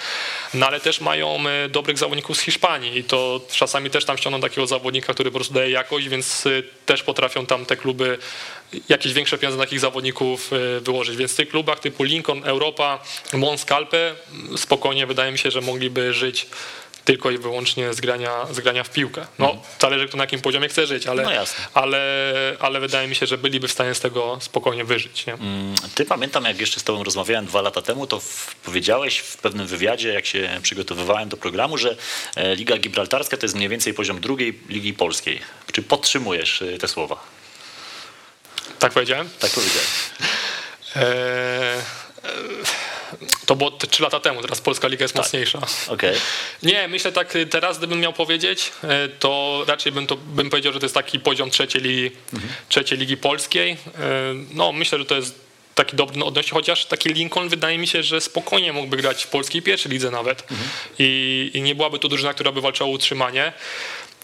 [0.53, 4.41] No ale też mają e, dobrych zawodników z Hiszpanii i to czasami też tam ściągną
[4.41, 6.45] takiego zawodnika, który po prostu daje jakość, więc
[6.85, 8.17] też potrafią tam te kluby
[8.89, 11.17] jakieś większe pieniądze na takich zawodników e, wyłożyć.
[11.17, 12.99] Więc w tych klubach typu Lincoln, Europa,
[13.33, 14.15] Mons Calpe
[14.57, 16.47] spokojnie wydaje mi się, że mogliby żyć
[17.09, 19.27] tylko i wyłącznie z grania, z grania w piłkę.
[19.39, 19.65] No, mhm.
[19.81, 21.29] zależy kto na jakim poziomie chce żyć, ale, no
[21.73, 25.25] ale, ale wydaje mi się, że byliby w stanie z tego spokojnie wyżyć.
[25.25, 25.33] Nie?
[25.33, 28.21] Mm, ty pamiętam, jak jeszcze z tobą rozmawiałem dwa lata temu, to
[28.63, 31.95] powiedziałeś w pewnym wywiadzie, jak się przygotowywałem do programu, że
[32.35, 35.39] e, Liga Gibraltarska to jest mniej więcej poziom drugiej Ligi Polskiej.
[35.71, 37.23] Czy podtrzymujesz e, te słowa?
[38.79, 39.29] Tak powiedziałem?
[39.39, 39.87] Tak powiedziałem.
[40.95, 42.78] Eee
[43.49, 45.23] To było te 3 lata temu, teraz polska liga jest Tak.
[45.25, 45.59] mocniejsza.
[45.87, 46.15] Okej.
[46.63, 50.79] Nie, myślę tak teraz, gdybym miał powiedzieć, e, to raczej bym, to, bym powiedział, że
[50.79, 52.11] to jest taki poziom trzeciej ligi,
[52.69, 53.71] trzeciej ligi polskiej.
[53.71, 53.77] E,
[54.53, 55.39] No, myślę, że to jest
[55.75, 59.61] taki dobry odnośnie, chociaż taki Lincoln wydaje mi się, że spokojnie mógłby grać w polskiej
[59.61, 60.43] pierwszej lidze nawet
[60.99, 63.53] I, i nie byłaby to drużyna, która by walczyła o utrzymanie.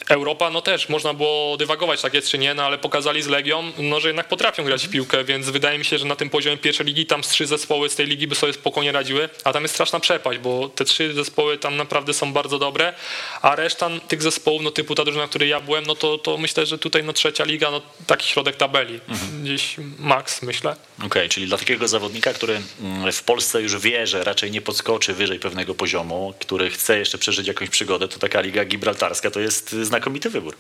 [0.10, 3.72] Europa, no też można było dywagować, tak jest czy nie, no ale pokazali z Legią,
[3.78, 6.58] no, że jednak potrafią grać w piłkę, więc wydaje mi się, że na tym poziomie
[6.58, 9.64] pierwszej ligi tam z trzy zespoły z tej ligi by sobie spokojnie radziły, a tam
[9.64, 12.94] jest straszna przepaść, bo te trzy zespoły tam naprawdę są bardzo dobre,
[13.42, 16.38] a reszta tych zespołów, no typu ta drużyna, w której ja byłem, no to, to
[16.38, 19.00] myślę, że tutaj no trzecia liga, no taki środek tabeli,
[19.44, 20.76] gdzieś maks myślę.
[21.06, 25.14] Okej, czyli dla takiego zawodnika, który mm, w Polsce już wie, że raczej nie podskoczy
[25.14, 29.76] wyżej pewnego poziomu, który chce jeszcze przeżyć jakąś przygodę, to taka liga gibraltarska to jest
[29.96, 30.56] znakomity wybór.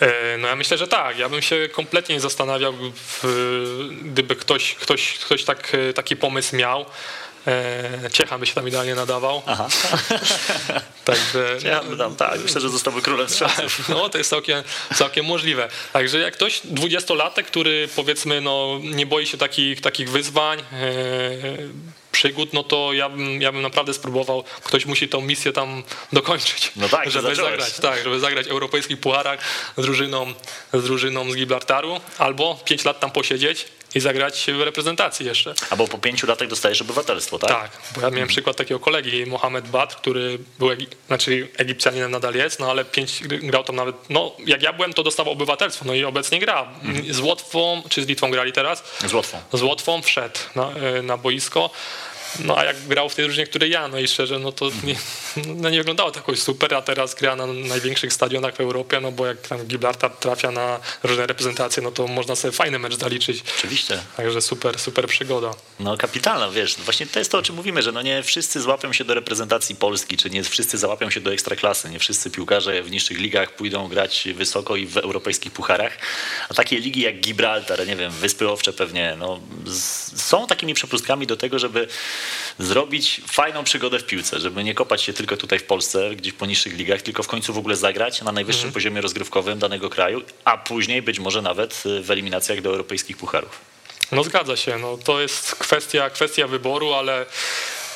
[0.00, 1.18] E, No ja myślę, że tak.
[1.18, 2.74] Ja bym się kompletnie nie zastanawiał,
[4.02, 6.86] gdyby ktoś, ktoś, ktoś tak, taki pomysł miał.
[7.46, 9.42] E, Ciecha by się tam idealnie nadawał.
[9.46, 9.68] Aha.
[11.04, 13.88] Także Ja dam, tak, myślę, że zostałby królem strzelców.
[13.88, 14.62] no, to jest całkiem,
[14.94, 15.68] całkiem możliwe.
[15.92, 20.64] Także jak ktoś, dwudziestolatek, który powiedzmy no, nie boi się takich, takich wyzwań, e,
[22.18, 24.44] przygód, no to ja bym, ja bym naprawdę spróbował.
[24.64, 26.72] Ktoś musi tą misję tam dokończyć.
[26.76, 27.50] No tak, żeby zacząłeś.
[27.50, 29.40] zagrać, tak, żeby zagrać w europejskich pucharach
[29.76, 30.34] z drużyną,
[30.72, 35.54] z drużyną z Gibraltaru, albo pięć lat tam posiedzieć i zagrać w reprezentacji jeszcze.
[35.70, 37.50] Albo po pięciu latach dostajesz obywatelstwo, tak?
[37.50, 40.68] Tak, bo ja miałem przykład takiego kolegi, Mohamed Badr, który był,
[41.06, 45.02] znaczy Egipcjaninem nadal jest, no ale pięć grał tam nawet, no jak ja byłem, to
[45.02, 46.68] dostawał obywatelstwo, no i obecnie gra.
[47.10, 48.84] Z Łotwą, czy z Litwą grali teraz?
[49.06, 49.38] Z Łotwą.
[49.52, 51.70] Z Łotwą wszedł na, e, na boisko.
[52.44, 54.96] No a jak grał w tej drużynie, której ja, no i szczerze, no to nie,
[55.46, 59.12] no nie wyglądało to jakoś super, a teraz gra na największych stadionach w Europie, no
[59.12, 63.42] bo jak tam Gibraltar trafia na różne reprezentacje, no to można sobie fajny mecz zaliczyć.
[63.58, 63.98] Oczywiście.
[64.16, 65.54] Także super, super przygoda.
[65.80, 68.92] No kapitalna, wiesz, właśnie to jest to, o czym mówimy, że no nie wszyscy złapią
[68.92, 72.90] się do reprezentacji Polski, czy nie wszyscy załapią się do ekstraklasy, nie wszyscy piłkarze w
[72.90, 75.98] niższych ligach pójdą grać wysoko i w europejskich pucharach,
[76.48, 79.40] a takie ligi jak Gibraltar, nie wiem, Wyspy Owcze pewnie, no
[80.16, 81.88] są takimi przepustkami do tego, żeby
[82.58, 86.46] zrobić fajną przygodę w piłce, żeby nie kopać się tylko tutaj w Polsce, gdzieś po
[86.46, 90.58] niższych ligach, tylko w końcu w ogóle zagrać na najwyższym poziomie rozgrywkowym danego kraju, a
[90.58, 93.60] później być może nawet w eliminacjach do europejskich pucharów.
[94.12, 97.26] No zgadza się, no to jest kwestia, kwestia wyboru, ale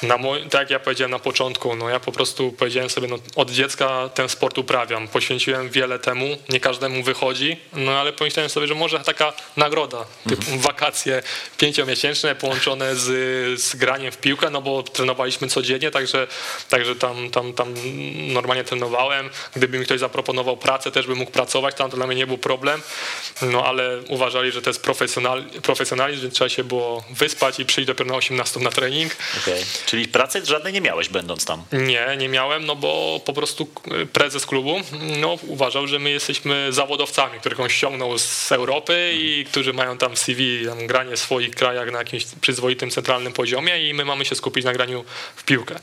[0.02, 0.18] na
[0.50, 4.10] tak jak ja powiedziałem na początku, no ja po prostu powiedziałem sobie, no od dziecka
[4.14, 9.00] ten sport uprawiam, poświęciłem wiele temu, nie każdemu wychodzi, no ale pomyślałem sobie, że może
[9.00, 11.22] taka nagroda, typu wakacje
[11.58, 16.26] pięciomiesięczne połączone z, z graniem w piłkę, no bo trenowaliśmy codziennie, także,
[16.68, 17.74] także tam, tam, tam
[18.32, 22.16] normalnie trenowałem, gdyby mi ktoś zaproponował pracę, też bym mógł pracować, tam to dla mnie
[22.16, 22.82] nie był problem,
[23.42, 27.86] no ale uważali, że to jest profesjonal, profesjonalizm, więc trzeba się było wyspać i przyjść
[27.86, 29.16] dopiero na 18 na trening.
[29.42, 29.64] Okej.
[29.92, 31.64] Czyli pracy żadnej nie miałeś będąc tam.
[31.72, 33.68] Nie, nie miałem, no bo po prostu
[34.12, 34.80] prezes klubu
[35.20, 40.16] no, uważał, że my jesteśmy zawodowcami, których on ściągnął z Europy i którzy mają tam
[40.16, 44.34] CV, tam granie w swoich krajach na jakimś przyzwoitym centralnym poziomie i my mamy się
[44.34, 45.04] skupić na graniu
[45.36, 45.74] w piłkę.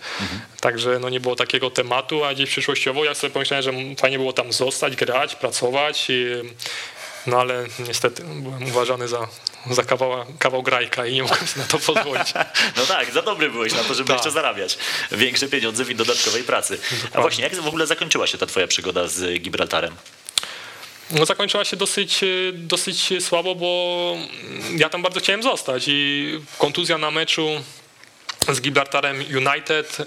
[0.62, 4.34] Także no, nie było takiego tematu, a gdzieś przyszłościowo ja sobie pomyślałem, że fajnie było
[4.34, 6.10] tam zostać, grać, pracować.
[6.10, 6.26] I,
[7.30, 9.28] no ale niestety byłem uważany za,
[9.72, 12.34] za kawał, kawał grajka i nie mogłem sobie na to pozwolić.
[12.78, 14.18] No tak, za dobry byłeś na to, żeby Tak.
[14.18, 14.78] jeszcze zarabiać
[15.12, 16.80] większe pieniądze w dodatkowej pracy.
[17.14, 19.96] A właśnie, jak w ogóle zakończyła się ta twoja przygoda z Gibraltarem?
[21.12, 24.16] No, zakończyła się dosyć, e, dosyć słabo, bo
[24.78, 27.50] ja tam bardzo chciałem zostać i kontuzja na meczu
[28.50, 29.98] z Gibraltarem United.
[30.00, 30.06] e,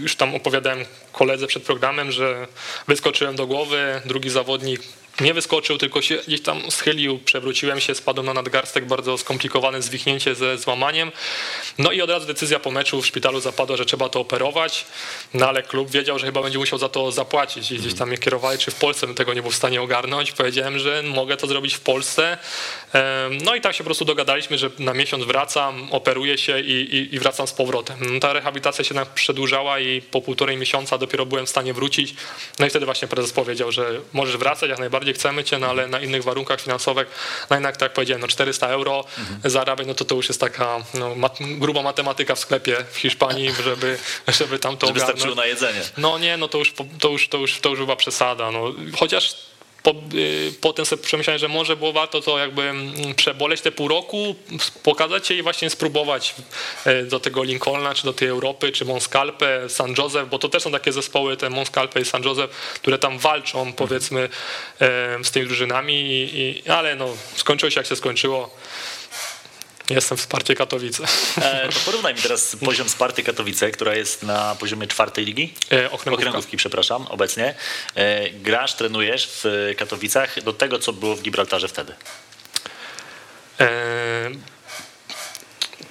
[0.00, 2.46] Już tam opowiadałem koledze przed programem, że
[2.88, 4.80] wyskoczyłem do głowy, drugi zawodnik
[5.20, 10.34] nie wyskoczył, tylko się gdzieś tam schylił, przewróciłem się, spadłem na nadgarstek, bardzo skomplikowane zwichnięcie
[10.34, 11.12] ze złamaniem.
[11.78, 14.84] No i od razu decyzja po meczu w szpitalu zapadła, że trzeba to operować,
[15.34, 18.18] no ale klub wiedział, że chyba będzie musiał za to zapłacić i gdzieś tam mnie
[18.18, 20.32] kierowali, czy w Polsce bym tego nie był w stanie ogarnąć.
[20.32, 22.38] Powiedziałem, że mogę to zrobić w Polsce.
[23.44, 27.14] No i tak się po prostu dogadaliśmy, że na miesiąc wracam, operuję się i, i,
[27.14, 27.96] i wracam z powrotem.
[28.00, 32.14] No, Ta rehabilitacja się jednak przedłużała i po półtorej miesiąca dopiero byłem w stanie wrócić.
[32.58, 35.88] No i wtedy właśnie prezes powiedział, że możesz wracać, jak najbardziej chcemy cię, no ale
[35.88, 37.08] na innych warunkach finansowych,
[37.50, 39.04] no jednak tak jak powiedziałem, no 400 euro
[39.44, 43.50] zarabiać, no to to już jest taka no, mat, gruba matematyka w sklepie w Hiszpanii,
[43.64, 43.98] żeby,
[44.38, 45.36] żeby tam to Żeby ogarnąć.
[45.36, 45.80] na jedzenie.
[45.96, 48.50] No nie, no to już, to już, to już, to już była przesada.
[48.50, 48.72] No.
[48.98, 49.47] Chociaż
[49.88, 53.88] po, y, potem sobie przemyślałem, że może było warto to jakby mm, przeboleć te pół
[53.88, 54.34] roku,
[54.82, 56.34] pokazać się i właśnie spróbować
[56.86, 60.62] y, do tego Lincolna, czy do tej Europy, czy Monscalpe, San Josef, bo to też
[60.62, 65.46] są takie zespoły, te Monscalpe i San Josef, które tam walczą powiedzmy y, z tymi
[65.46, 68.56] drużynami, i, ale no skończyło się jak się skończyło.
[69.90, 71.04] Jestem w Sparcie Katowice.
[71.42, 75.54] E, to porównaj mi teraz poziom Sparty Katowice, która jest na poziomie czwartej ligi.
[75.72, 76.28] E, okręgówka.
[76.28, 77.54] Okręgówki, przepraszam, obecnie.
[77.94, 81.94] E, grasz, trenujesz w Katowicach do tego, co było w Gibraltarze wtedy.
[83.60, 84.30] E,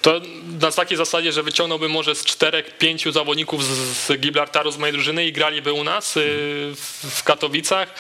[0.08, 0.22] to
[0.62, 3.68] na takiej zasadzie, że wyciągnąłbym może z czterech, pięciu zawodników z,
[3.98, 6.22] z Gibraltaru z mojej drużyny i graliby u nas y,
[7.04, 7.94] w, Katowicach.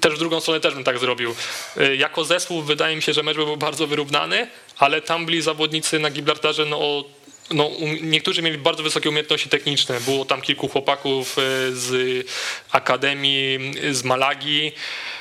[0.00, 1.34] Też w drugą stronę też bym tak zrobił.
[1.76, 4.48] Y, jako zespół wydaje mi się, że mecz by był bardzo wyrównany,
[4.78, 7.04] ale tam byli zawodnicy na Gibraltarze no, o
[7.50, 7.70] no,
[8.02, 10.00] niektórzy mieli bardzo wysokie umiejętności techniczne.
[10.00, 12.26] Było tam kilku chłopaków e, z
[12.70, 14.72] Akademii, z Malagi,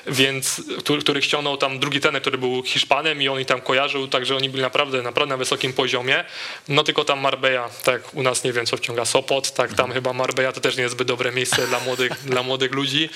[0.07, 0.61] więc,
[0.99, 4.49] których ściągnął tam drugi ten, który był Hiszpanem i on ich tam kojarzył, także oni
[4.49, 6.23] byli naprawdę, naprawdę na wysokim poziomie.
[6.67, 10.13] No tylko tam Marbella, tak u nas nie wiem co wciąga Sopot, tak tam chyba
[10.13, 13.09] Marbella to też nie jest zbyt dobre miejsce dla młodych, dla młodych ludzi.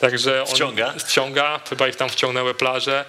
[0.00, 0.94] Także on wciąga.
[0.98, 3.04] wciąga, chyba ich tam wciągnęły plaże.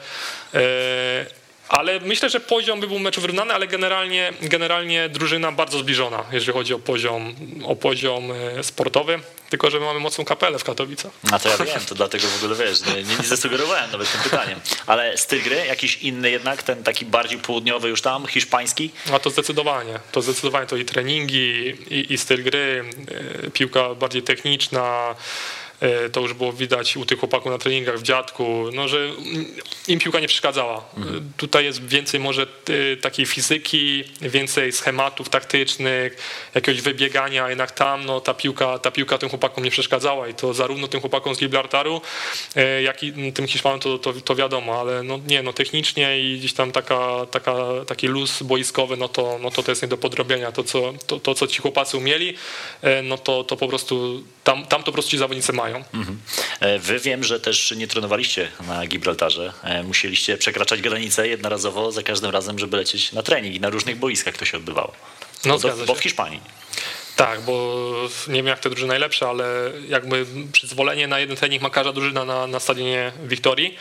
[0.53, 6.23] E, ale myślę, że poziom by był meczu wyrównany, ale generalnie, generalnie drużyna bardzo zbliżona,
[6.31, 9.19] jeżeli chodzi o poziom, o poziom e, sportowy.
[9.49, 11.11] Tylko, że my mamy mocną kapelę w Katowicach.
[11.31, 14.59] A to ja wiem, to dlatego w ogóle wiesz, nie, nie zasugerowałem nawet tym pytaniem.
[14.87, 18.91] Ale styl gry jakiś inny jednak, ten taki bardziej południowy już tam, hiszpański?
[19.13, 19.99] A to zdecydowanie.
[20.11, 22.83] To zdecydowanie to i treningi, i, i styl gry,
[23.45, 25.15] e, piłka bardziej techniczna,
[26.11, 29.09] to już było widać u tych chłopaków na treningach w dziadku, no, że
[29.87, 30.83] im piłka nie przeszkadzała.
[30.97, 31.31] Mhm.
[31.37, 36.17] Tutaj jest więcej może e, takiej fizyki, więcej schematów taktycznych,
[36.55, 40.53] jakiegoś wybiegania, jednak tam no, ta, piłka, ta piłka tym chłopakom nie przeszkadzała i to
[40.53, 42.01] zarówno tym chłopakom z Gibraltaru,
[42.55, 46.37] e, jak i tym Hiszpanom to, to, to wiadomo, ale no, nie, no, technicznie i
[46.39, 47.55] gdzieś tam taka, taka,
[47.87, 50.51] taki luz boiskowy, no to, no to, to jest nie do podrobienia.
[50.51, 52.33] To co, to, to, co ci chłopacy umieli,
[53.03, 56.19] no to, to po prostu tam, tam to po prostu ci zawodnicy mają Mhm.
[56.59, 59.53] E, wy wiem, że też nie trenowaliście na Gibraltarze.
[59.63, 63.97] E, musieliście przekraczać granice jednorazowo za każdym razem, żeby lecieć na trening i na różnych
[63.97, 64.93] boiskach to się odbywało.
[65.45, 66.41] No, bo, bo w Hiszpanii.
[67.15, 67.85] Tak, bo
[68.27, 69.45] nie wiem jak te drużyny najlepsze, ale
[69.87, 73.77] jakby przyzwolenie na jeden trening ma każda drużyna na, na stadionie Wiktorii,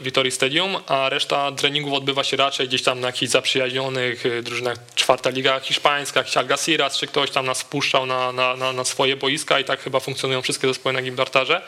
[0.00, 4.76] Wiktorii Stadium, a reszta treningów odbywa się raczej gdzieś tam na jakichś zaprzyjaźnionych y, drużynach,
[4.94, 9.16] czwarta liga hiszpańska, jakiś Algeciras, czy ktoś tam nas wpuszczał na, na, na, na swoje
[9.16, 11.62] boiska i tak chyba funkcjonują wszystkie zespoły na Gibraltarze.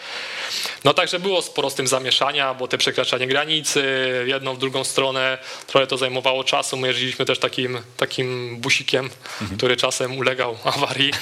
[0.85, 3.83] No także było sporo z tym zamieszania, bo te przekraczanie granicy
[4.25, 6.77] w jedną, w drugą stronę, trochę to zajmowało czasu.
[6.77, 9.05] My jeździliśmy też takim, takim busikiem,
[9.41, 9.59] mhm.
[9.59, 11.13] który czasem ulegał awarii,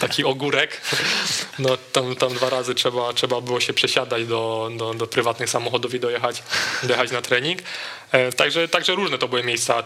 [0.00, 0.80] taki ogórek.
[1.58, 5.94] No tam, tam dwa razy trzeba, trzeba było się przesiadać do, do, do prywatnych samochodów
[5.94, 6.42] i dojechać,
[6.82, 7.62] dojechać na trening.
[8.12, 9.84] E, także, także różne to były miejsca.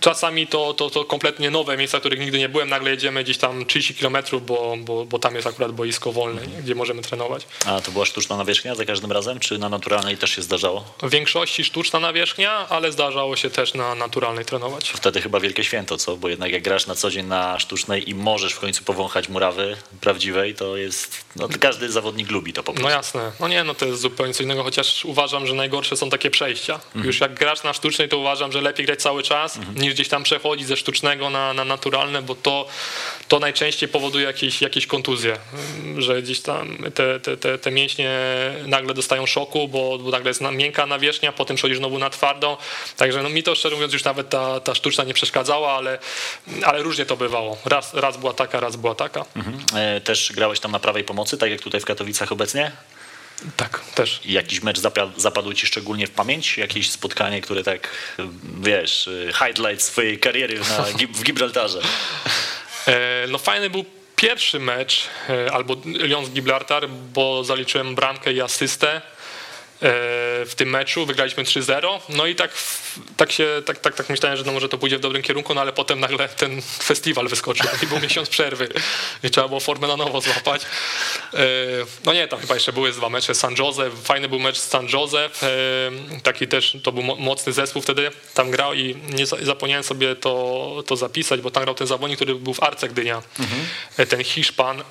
[0.00, 2.68] Czasami to, to, to kompletnie nowe miejsca, w których nigdy nie byłem.
[2.68, 6.74] Nagle jedziemy gdzieś tam 30 km, bo, bo, bo tam jest akurat boisko wolne, gdzie
[6.74, 7.46] możemy trenować.
[7.66, 10.84] A to była sztuczna nawierzchnia za każdym razem, czy na naturalnej też się zdarzało?
[11.02, 14.90] W większości sztuczna nawierzchnia, ale zdarzało się też na naturalnej trenować.
[14.90, 16.16] Wtedy chyba wielkie święto, co?
[16.16, 19.76] Bo jednak jak grasz na co dzień na sztucznej i możesz w końcu powąchać murawy
[20.00, 21.24] prawdziwej, to jest.
[21.36, 22.88] No, każdy zawodnik lubi to po prostu.
[22.88, 23.32] No jasne.
[23.40, 26.74] No nie, no to jest zupełnie co innego, chociaż uważam, że najgorsze są takie przejścia.
[26.74, 27.06] Mhm.
[27.06, 29.78] Już jak grasz na sztucznej, to uważam, że lepiej grać cały czas, mhm.
[29.78, 32.66] niż gdzieś tam przechodzić ze sztucznego na, na naturalne, bo to,
[33.28, 35.36] to najczęściej powoduje jakieś, jakieś kontuzje,
[35.98, 38.10] że gdzieś tam te, te, te, te mięśnie
[38.66, 42.56] nagle dostają szoku, bo, bo nagle jest miękka nawierzchnia, potem przechodzisz znowu na twardą.
[42.96, 45.98] Także no, mi to szczerze mówiąc już nawet ta, ta sztuczna nie przeszkadzała, ale,
[46.62, 47.56] ale różnie to bywało.
[47.64, 49.24] Raz, raz była taka, raz była taka.
[49.36, 49.58] Mhm.
[49.76, 52.72] E, też grałeś tam na prawej pomocy, tak jak tutaj w Katowicach obecnie?
[53.56, 54.20] Tak, też.
[54.24, 54.80] Jakiś mecz
[55.16, 56.58] zapadł ci szczególnie w pamięć?
[56.58, 57.88] Jakieś spotkanie, które tak,
[58.60, 61.80] wiesz, highlight swojej kariery na, w Gibraltarze?
[62.86, 63.84] E, no fajny był
[64.16, 69.02] pierwszy mecz, e, albo Lyon z Gibraltar, bo zaliczyłem bramkę i asystę.
[69.82, 72.50] E, w tym meczu, wygraliśmy 3-0, no i tak,
[73.16, 75.60] tak się, tak, tak, tak myślałem, że no może to pójdzie w dobrym kierunku, no
[75.60, 78.68] ale potem nagle ten festiwal wyskoczył i był miesiąc przerwy.
[79.22, 80.62] I trzeba było formę na nowo złapać.
[81.34, 81.38] E,
[82.04, 84.88] no nie, tam chyba jeszcze były dwa mecze San Jose, fajny był mecz z San
[84.92, 85.30] Jose,
[86.22, 90.96] taki też, to był mocny zespół wtedy, tam grał i nie zapomniałem sobie to, to
[90.96, 93.66] zapisać, bo tam grał ten zawodnik, który był w Arce Gdynia, mhm.
[93.96, 94.82] E, ten Hiszpan,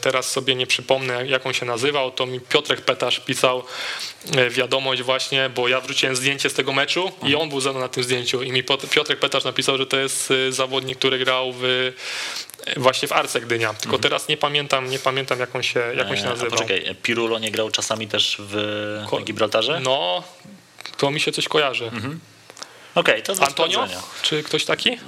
[0.00, 3.58] teraz sobie nie przypomnę jak on się nazywał, to mi Piotrek Petasz pisał.
[3.58, 4.13] E,
[4.50, 7.88] wiadomość właśnie, bo ja wróciłem zdjęcie z tego meczu i on był ze mną na
[7.88, 11.64] tym zdjęciu i mi Piotrek Petarz napisał, że to jest e, zawodnik, który grał w
[12.66, 14.02] e, właśnie w Arce Gdynia, tylko mhm.
[14.02, 16.48] teraz nie pamiętam, nie pamiętam jak on się, jak on się nazywał.
[16.48, 19.80] A poczekaj, Pirulo nie grał czasami też w Ko Gibraltarze?
[19.80, 20.22] No,
[20.96, 21.84] to mi się coś kojarzy.
[21.84, 22.20] Mhm.
[22.94, 23.72] Okej, to jest do Antonio?
[23.72, 24.02] sprawdzenia.
[24.22, 24.98] Czy ktoś taki?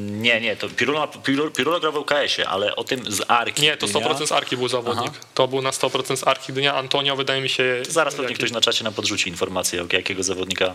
[0.00, 3.62] Nie, nie, to Pirulo, Pirulo, Pirulo grał w UKS-ie, ale o tym z Arki.
[3.62, 5.12] Nie, to Gdynia- 100% z Arki był zawodnik.
[5.34, 6.74] To był na 100% z Arki Gdynia.
[6.74, 7.82] Antonio wydaje mi się...
[7.88, 10.74] Zaraz pewnie ktoś na czacie nam podrzuci informację, o jakiego zawodnika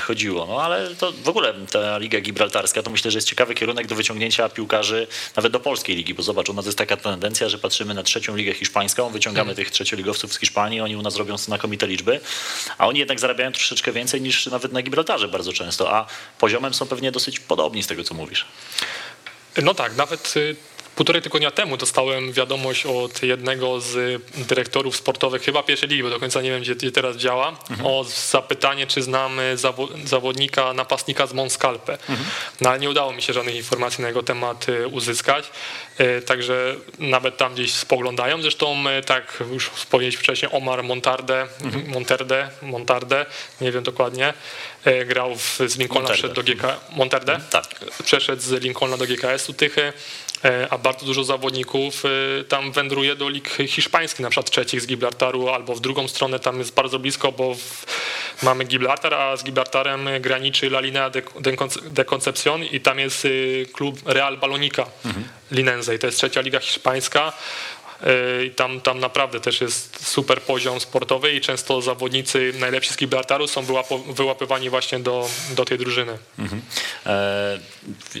[0.00, 0.46] chodziło.
[0.46, 3.94] No ale to w ogóle ta Liga Gibraltarska to myślę, że jest ciekawy kierunek do
[3.94, 7.94] wyciągnięcia piłkarzy nawet do polskiej ligi, bo zobacz, u nas jest taka tendencja, że patrzymy
[7.94, 12.20] na trzecią ligę hiszpańską, wyciągamy tych trzecioligowców z Hiszpanii, oni u nas robią znakomite liczby,
[12.78, 16.06] a oni jednak zarabiają troszeczkę więcej niż nawet na Gibraltarze bardzo często, a
[16.38, 18.46] poziomem są pewnie dosyć podobni z tego, co mówisz.
[19.62, 20.56] No tak, nawet y,
[20.96, 26.20] półtorej tygodnia temu dostałem wiadomość od jednego z dyrektorów sportowych, chyba pierwszej ligi, bo do
[26.20, 31.98] końca nie wiem, gdzie, teraz działa, o zapytanie, czy znamy zawo- zawodnika, napastnika z Monskalpe.
[32.60, 35.50] No ale nie udało mi się żadnych informacji na jego temat y, uzyskać,
[36.00, 38.42] Y, także nawet tam gdzieś spoglądają.
[38.42, 41.46] Zresztą y, tak już wspomnieliśmy wcześniej, Omar Montarde,
[41.86, 43.26] Monterde, Montarde,
[43.60, 44.34] nie wiem dokładnie,
[45.06, 46.14] grał w, z Lincolna Monterde.
[46.14, 47.40] przed do GK, Monterde?
[47.50, 47.66] Tak.
[48.04, 49.92] przeszedł z Lincolna do GKS-u Tychy,
[50.70, 55.48] a bardzo dużo zawodników e, tam wędruje do lig hiszpańskich, na przykład trzecich z Gibraltaru,
[55.48, 57.86] albo w drugą stronę tam jest bardzo blisko, bo w,
[58.42, 62.98] mamy Gibraltar, a z Gibraltarem graniczy La Linea de, de, Conce- de Concepción i tam
[62.98, 63.28] jest e,
[63.72, 64.86] klub Real Balonika
[65.50, 67.32] Linense i to jest trzecia liga hiszpańska.
[68.02, 73.46] E, tam, tam naprawdę też jest super poziom sportowy i często zawodnicy najlepsi z Gibraltaru
[73.46, 73.64] są
[74.14, 76.18] wyłapywani właśnie do, do tej drużyny.
[77.06, 77.58] E,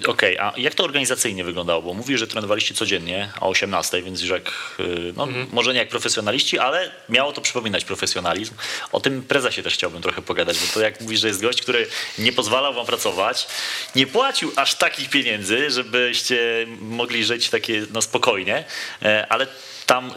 [0.06, 1.82] Okej, a jak to organizacyjnie wyglądało?
[1.82, 4.82] Bo mówisz, że trenowaliście codziennie o 18, więc już jak, e,
[5.16, 8.54] no, może nie jak profesjonaliści, ale miało to przypominać profesjonalizm.
[8.92, 11.86] O tym prezesie też chciałbym trochę pogadać, bo to jak mówisz, że jest gość, który
[12.18, 13.46] nie pozwalał wam pracować,
[13.94, 18.64] nie płacił aż takich pieniędzy, żebyście mogli żyć takie no, spokojnie,
[19.02, 19.46] e, ale
[19.86, 20.12] tam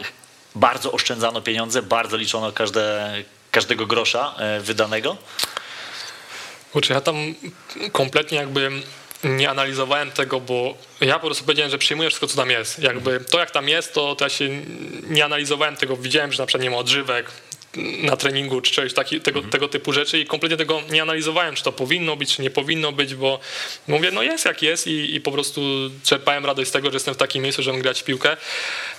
[0.54, 3.14] bardzo oszczędzano pieniądze, bardzo liczono każde,
[3.50, 5.16] każdego grosza e, wydanego.
[6.72, 7.34] Kurczę, ja tam
[7.92, 8.70] kompletnie jakby
[9.24, 12.78] nie analizowałem tego, bo ja po prostu powiedziałem, że przyjmuję wszystko, co tam jest.
[12.78, 14.48] Jakby to, jak tam jest, to, to ja się
[15.02, 15.96] nie analizowałem tego.
[15.96, 17.30] Widziałem, że na przykład nie ma odżywek
[18.02, 21.64] na treningu, czy czegoś taki, tego, tego typu rzeczy i kompletnie tego nie analizowałem, czy
[21.64, 23.40] to powinno być, czy nie powinno być, bo
[23.88, 25.60] mówię, no jest jak jest i, i po prostu
[26.04, 28.36] czerpałem radość z tego, że jestem w takim miejscu, że mogę grać w piłkę.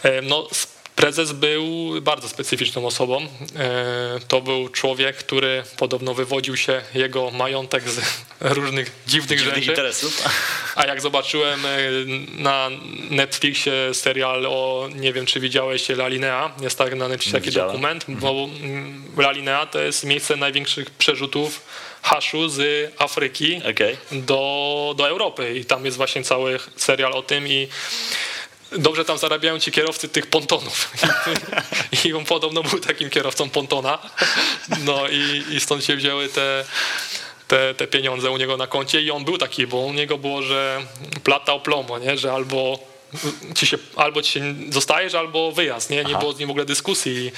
[0.04, 0.48] E, No,
[0.96, 3.28] Prezes był bardzo specyficzną osobą.
[3.56, 8.00] E, To był człowiek, który podobno wywodził się jego majątek z
[8.42, 9.70] różnych dziwnych Dziwnych rzeczy.
[9.70, 10.24] interesów.
[10.76, 11.70] A jak zobaczyłem e,
[12.38, 12.70] na
[13.10, 17.72] Netflixie serial o, nie wiem czy widziałeś La Linea, jest tak na Netflixie taki widziałem.
[17.72, 18.30] dokument, bo
[18.62, 21.62] mm, La Linea to jest miejsce największych przerzutów
[22.02, 23.98] haszu z Afryki Okej.
[24.12, 27.68] do, do Europy i tam jest właśnie cały serial o tym i
[28.71, 30.91] dobrze tam zarabiają ci kierowcy tych pontonów.
[32.06, 33.99] I, I on podobno był takim kierowcą pontona.
[34.84, 36.65] No i, i stąd się wzięły te,
[37.47, 40.41] te, te pieniądze u niego na koncie i on był taki, bo u niego było,
[40.41, 40.86] że
[41.23, 42.17] plata o plomo, nie?
[42.17, 42.80] że albo
[43.56, 45.89] ci się, albo ci się zostajesz, albo wyjazd.
[45.89, 46.19] Nie, nie Aha.
[46.19, 47.32] było z nim w ogóle dyskusji.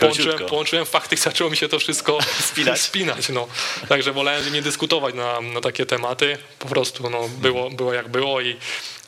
[0.00, 2.18] Połączyłem, połączyłem fakty i zaczęło mi się to wszystko
[2.50, 2.80] Spinać.
[2.80, 3.48] spinać no.
[3.88, 6.38] Także wolałem nie dyskutować na, na takie tematy.
[6.58, 8.56] Po prostu no, było, było jak było i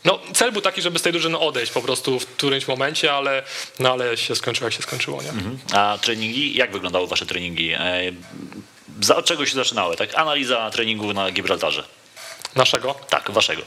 [0.05, 3.43] no, cel był taki, żeby z tej drużyny odejść po prostu w którymś momencie, ale,
[3.79, 5.23] no, ale się skończyło jak się skończyło.
[5.23, 5.33] Nie?
[5.73, 7.73] A treningi, jak wyglądały wasze treningi?
[7.73, 8.01] E,
[9.01, 9.97] Za, od czego się zaczynały?
[9.97, 11.85] Tak, analiza treningu na Gibraltarze.
[12.55, 12.95] Naszego?
[13.09, 13.63] Tak, waszego.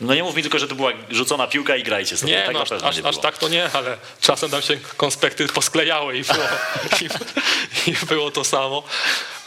[0.00, 2.32] No nie mów mi tylko, że to była rzucona piłka i grajcie sobie.
[2.32, 6.18] Nie, tak no, aż, aż, aż tak to nie, ale czasem tam się konspekty posklejały
[6.18, 6.44] i było,
[7.86, 8.82] i, i było to samo.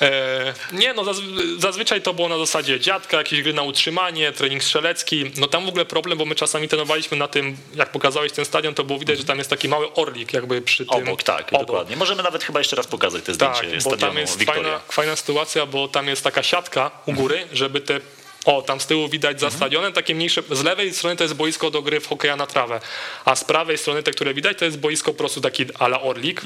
[0.02, 4.64] E, nie, no zazwy- zazwyczaj to było na zasadzie dziadka, jakieś gry na utrzymanie, trening
[4.64, 5.32] strzelecki.
[5.38, 8.74] No tam w ogóle problem, bo my czasami trenowaliśmy na tym, jak pokazałeś ten stadion,
[8.74, 11.04] to było widać, że tam jest taki mały orlik jakby przy tym.
[11.04, 11.68] Obok, tak, obok.
[11.68, 11.96] dokładnie.
[11.96, 15.66] Możemy nawet chyba jeszcze raz pokazać te zdjęcie Tak, bo tam jest fajna, fajna sytuacja,
[15.66, 18.00] bo tam jest taka siatka u góry, żeby te.
[18.48, 20.44] O, tam z tyłu widać za stadionem takie mniejsze.
[20.52, 22.80] Z lewej strony to jest boisko do gry w hokeja na trawę,
[23.26, 26.42] a z prawej strony te, które widać, to jest boisko po prostu taki ala Orlik.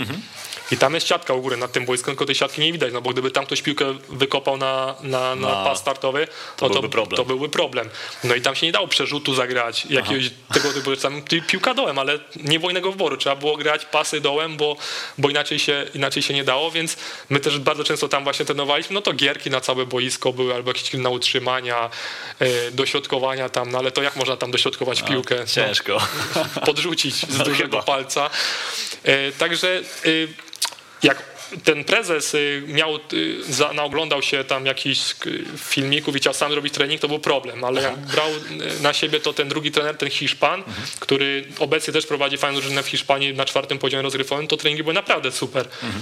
[0.71, 3.01] I tam jest siatka u góry nad tym boiskiem, tylko tej siatki nie widać, no
[3.01, 7.17] bo gdyby tam ktoś piłkę wykopał na, na, na pas startowy, to no byłby problem.
[7.17, 7.89] to byłby problem.
[8.23, 10.95] No i tam się nie dało przerzutu zagrać, jakiegoś tego typu.
[10.95, 13.17] Tam pi- piłka dołem, ale nie było innego wyboru.
[13.17, 14.77] Trzeba było grać pasy dołem, bo,
[15.17, 16.97] bo inaczej, się, inaczej się nie dało, więc
[17.29, 18.93] my też bardzo często tam właśnie trenowaliśmy.
[18.93, 21.90] No to gierki na całe boisko były, albo jakieś na utrzymania,
[22.71, 25.35] dośrodkowania tam, no ale to jak można tam dośrodkować piłkę?
[25.39, 26.01] No, Ciężko.
[26.65, 27.83] podrzucić z No dużego chyba.
[27.83, 28.29] palca.
[29.03, 29.81] E, Także e,
[31.03, 31.30] jak
[31.63, 34.99] ten prezes y, miał, y, naoglądał się tam jakichś
[35.57, 39.19] filmików i chciał sam robić trening, to był problem, ale jak brał y, na siebie
[39.19, 40.87] to ten drugi trener, ten Hiszpan, Mhm.
[40.99, 44.93] który obecnie też prowadzi fajną drużynę w Hiszpanii na czwartym poziomie rozgrywowym, to treningi były
[44.93, 45.67] naprawdę super.
[45.83, 46.01] Mhm.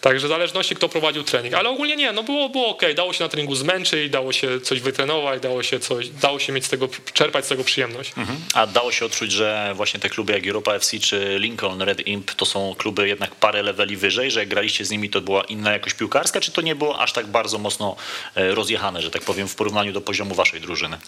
[0.00, 3.24] Także w zależności kto prowadził trening, ale ogólnie nie, no było, było ok, dało się
[3.24, 6.88] na treningu zmęczyć, dało się coś wytrenować, dało się coś, dało się mieć z tego,
[7.12, 8.12] czerpać z tego przyjemność.
[8.16, 8.38] Mhm.
[8.54, 12.34] A dało się odczuć, że właśnie te kluby jak Europa FC czy Lincoln Red Imp
[12.34, 15.72] to są kluby jednak parę leveli wyżej, że jak graliście z nimi to była inna
[15.72, 17.96] jakość piłkarska, czy to nie było aż tak bardzo mocno
[18.34, 20.98] e, rozjechane, że tak powiem, w porównaniu do poziomu waszej drużyny?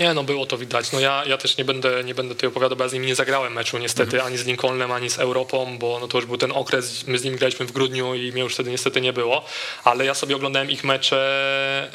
[0.00, 0.92] Nie, no było to widać.
[0.92, 3.14] No ja, ja też nie będę, nie będę tutaj opowiadał, bo ja z nimi nie
[3.14, 4.26] zagrałem meczu niestety, mhm.
[4.26, 7.24] ani z Lincolnem, ani z Europą, bo no to już był ten okres, my z
[7.24, 9.44] nimi graliśmy w grudniu i mnie już wtedy niestety nie było,
[9.84, 11.18] ale ja sobie oglądałem ich mecze,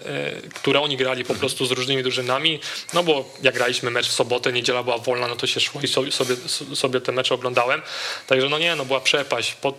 [0.05, 2.59] e, które oni grali po prostu z różnymi drużynami,
[2.93, 5.87] no bo jak graliśmy mecz w sobotę, niedziela była wolna, no to się szło i
[5.87, 6.35] sobie, sobie,
[6.75, 7.81] sobie te mecze oglądałem,
[8.27, 9.53] także no nie, no była przepaść.
[9.53, 9.73] Po,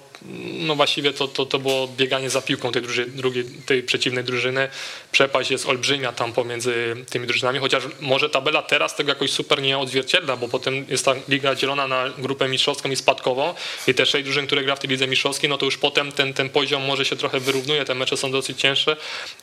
[0.53, 4.69] no właściwie to, to, to było bieganie za piłką tej, druży, drugiej, tej przeciwnej drużyny.
[5.13, 9.79] Przepaść jest olbrzymia tam pomiędzy tymi drużynami, chociaż może tabela teraz tego jakoś super nie
[9.79, 13.55] odzwierciedla, bo potem jest ta liga dzielona na grupę mistrzowską i spadkową
[13.87, 16.35] i te sześć drużyn, które gra w tej lidze mistrzowskiej, no to już potem ten,
[16.35, 18.97] ten poziom może się trochę wyrównuje, te mecze są dosyć cięższe,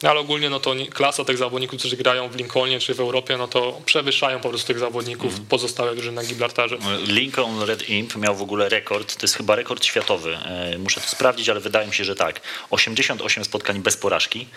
[0.04, 3.48] ale ogólnie no to klasa tych zawodników, którzy grają w Lincolnie czy w Europie, no
[3.48, 5.46] to przewyższają po prostu tych zawodników mm.
[5.46, 6.78] pozostałe drużyny na Gibraltarze.
[7.08, 11.08] Lincoln Red Imp miał w ogóle rekord, to jest chyba rekord światowy, e, muszę to
[11.08, 12.42] sprawdzić, ale wydaje mi się, że tak.
[12.70, 14.48] 88 spotkań bez porażki,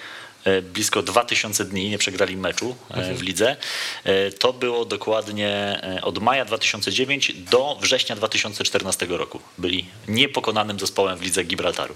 [0.45, 3.16] e, blisko 2000 dni nie przegrali meczu e, mhm.
[3.16, 3.57] w lidze.
[4.39, 9.41] To było dokładnie od maja 2009 do września 2014 roku.
[9.59, 11.95] Byli niepokonanym zespołem w lidze Gibraltaru.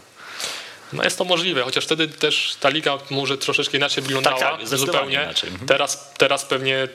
[0.92, 4.38] No jest to możliwe, chociaż wtedy też ta liga może troszeczkę inaczej wyglądała.
[4.38, 5.14] Tak, tak, zupełnie.
[5.14, 5.50] Inaczej.
[5.50, 5.68] Mhm.
[5.68, 6.88] Teraz, teraz pewnie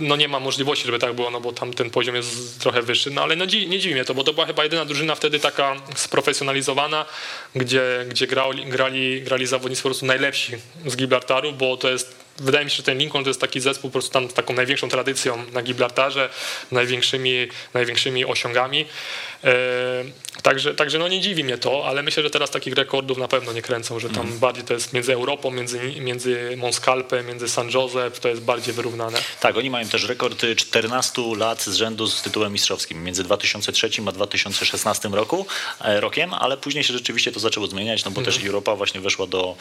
[0.00, 3.10] no nie ma możliwości, żeby tak było, no bo tam ten poziom jest trochę wyższy,
[3.10, 5.76] no ale no nie dziwi mnie to, bo to była chyba jedyna drużyna wtedy taka
[5.96, 7.06] sprofesjonalizowana,
[7.54, 10.52] gdzie, gdzie grali, grali, grali zawodnicy po prostu najlepsi
[10.86, 13.90] z Gibraltaru, bo to jest wydaje mi się, że ten Lincoln to jest taki zespół
[13.90, 16.30] po prostu tam z taką największą tradycją na Gibraltarze,
[16.72, 18.86] największymi, największymi osiągami.
[19.44, 20.04] E,
[20.42, 23.52] także, także no nie dziwi mnie to, ale myślę, że teraz takich rekordów na pewno
[23.52, 24.38] nie kręcą, że tam mm.
[24.38, 29.18] bardziej to jest między Europą, między, między Monskalpem, między San Jose, to jest bardziej wyrównane.
[29.40, 34.12] Tak, oni mają też rekord 14 lat z rzędu z tytułem mistrzowskim między 2003 a
[34.12, 35.46] 2016 roku,
[35.80, 38.32] e, rokiem, ale później się rzeczywiście to zaczęło zmieniać, no bo mm.
[38.32, 39.56] też Europa właśnie weszła do,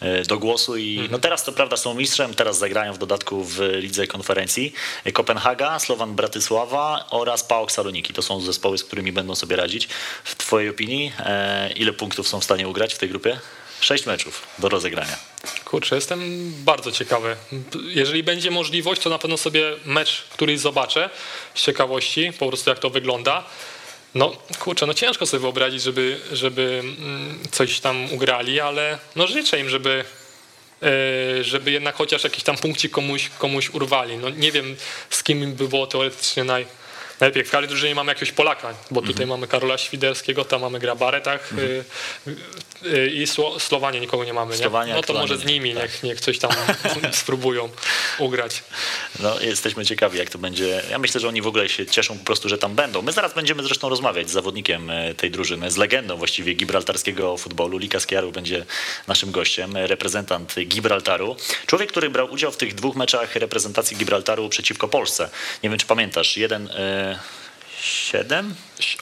[0.00, 1.10] e, do głosu i mm.
[1.10, 4.72] no teraz to prawda są mistrzem, teraz zagrają w dodatku w lidze konferencji
[5.12, 8.14] Kopenhaga, Slovan Bratysława oraz PAOK Saloniki.
[8.14, 9.88] To są zespoły, z którymi będą sobie radzić.
[10.24, 13.40] W Twojej opinii, e, ile punktów są w stanie ugrać w tej grupie?
[13.80, 15.16] Sześć meczów do rozegrania.
[15.64, 17.36] Kurczę, jestem bardzo ciekawy.
[17.88, 21.10] Jeżeli będzie możliwość, to na pewno sobie mecz, który zobaczę
[21.54, 23.44] z ciekawości, po prostu jak to wygląda.
[24.14, 29.60] No kurczę, no ciężko sobie wyobrazić, żeby, żeby mm, coś tam ugrali, ale no życzę
[29.60, 30.04] im, żeby
[30.82, 34.16] e, żeby jednak chociaż jakiś tam punkcik komuś, komuś urwali.
[34.16, 34.76] No nie wiem,
[35.10, 36.66] z kim by było teoretycznie naj,
[37.20, 37.44] najlepiej.
[37.44, 41.68] W każdej drużynie mamy jakiegoś Polaka, bo tutaj mamy Karola Świderskiego, tam mamy Grabaretach mhm.
[41.68, 42.34] Y,
[43.12, 44.58] i Sło Słowanie nikogo nie mamy.
[44.58, 44.94] Nie?
[44.94, 45.82] No to może z nimi tak.
[45.82, 46.50] niech, niech coś tam
[47.12, 47.68] spróbują
[48.18, 48.62] ugrać.
[49.20, 50.82] No jesteśmy ciekawi jak to będzie.
[50.90, 53.02] Ja myślę, że oni w ogóle się cieszą po prostu, że tam będą.
[53.02, 57.78] My zaraz będziemy zresztą rozmawiać z zawodnikiem e, tej drużyny, z legendą właściwie gibraltarskiego futbolu.
[57.78, 58.64] Lika Skiaru będzie
[59.06, 61.36] naszym gościem, reprezentant Gibraltaru.
[61.66, 65.30] Człowiek, który brał udział w tych dwóch meczach reprezentacji Gibraltaru przeciwko Polsce.
[65.62, 66.36] Nie wiem, czy pamiętasz.
[66.36, 67.18] Jeden e,
[67.80, 68.54] 7?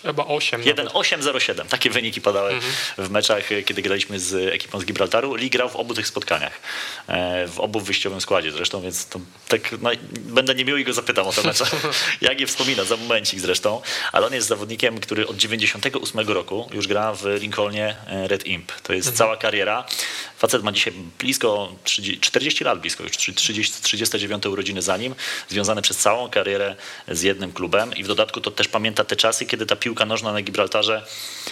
[0.03, 0.63] Chyba 8.
[0.63, 1.67] 1-8-0-7.
[1.69, 2.73] Takie wyniki padały mhm.
[2.99, 5.35] w meczach, kiedy graliśmy z ekipą z Gibraltaru.
[5.35, 6.61] Lee grał w obu tych spotkaniach.
[7.09, 11.27] E, w obu wyjściowym składzie zresztą, więc to tak, no, będę niemiły i go zapytam
[11.27, 11.65] o te mecze.
[12.21, 13.83] Jak je wspomina, za momencik zresztą.
[14.13, 18.73] Ale on jest zawodnikiem, który od 98 roku już gra w Lincolnie e, Red Imp.
[18.73, 19.19] To jest mhm.
[19.19, 19.87] cała kariera.
[20.39, 25.15] Facet ma dzisiaj blisko 30, 40 lat, blisko już 30, 39 urodziny za nim,
[25.49, 26.77] związane przez całą karierę
[27.09, 30.33] z jednym klubem i w dodatku to też pamięta te czasy, kiedy ta piłka nożna
[30.33, 31.07] na Gibraltarze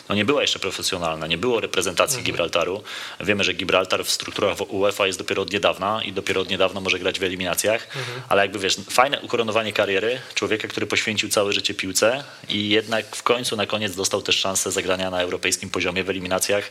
[0.08, 2.24] no nie była jeszcze profesjonalna, nie było reprezentacji mhm.
[2.24, 2.82] Gibraltaru.
[3.20, 6.98] Wiemy, że Gibraltar w strukturach UEFA jest dopiero od niedawna i dopiero od niedawna może
[6.98, 8.22] grać w eliminacjach, mhm.
[8.28, 13.22] ale jakby wiesz, fajne ukoronowanie kariery człowieka, który poświęcił całe życie piłce i jednak w
[13.22, 16.70] końcu na koniec dostał też szansę zagrania na europejskim poziomie w eliminacjach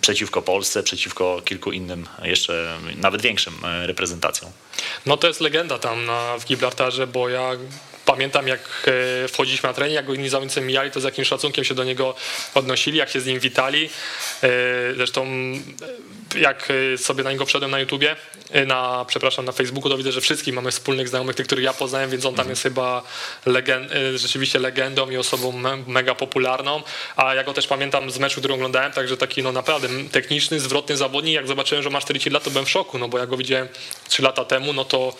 [0.00, 4.50] przeciwko Polsce, przeciwko kilku innym, jeszcze nawet większym e, reprezentacjom.
[5.06, 7.50] No to jest legenda tam na, w Gibraltarze, bo ja
[8.04, 8.60] pamiętam jak
[9.24, 11.84] e, wchodziliśmy na trening, jak go inni zawodnicy mijali, to z jakim szacunkiem się do
[11.84, 12.14] niego
[12.54, 13.90] odnosili, jak się z nim witali.
[14.42, 14.48] E,
[14.96, 15.26] zresztą
[16.40, 18.16] jak sobie na niego wszedłem na YouTubie,
[18.66, 22.10] na, przepraszam, na Facebooku, to widzę, że wszystkich mamy wspólnych znajomych, tych, których ja poznałem,
[22.10, 23.02] więc on tam jest chyba
[23.46, 26.82] legend, rzeczywiście legendą i osobą mega popularną,
[27.16, 30.96] a ja go też pamiętam z meczu, który oglądałem, także taki no naprawdę techniczny, zwrotny
[30.96, 33.36] zawodnik, jak zobaczyłem, że ma 40 lat, to byłem w szoku, no bo jak go
[33.36, 33.68] widziałem
[34.08, 35.16] 3 lata temu, no to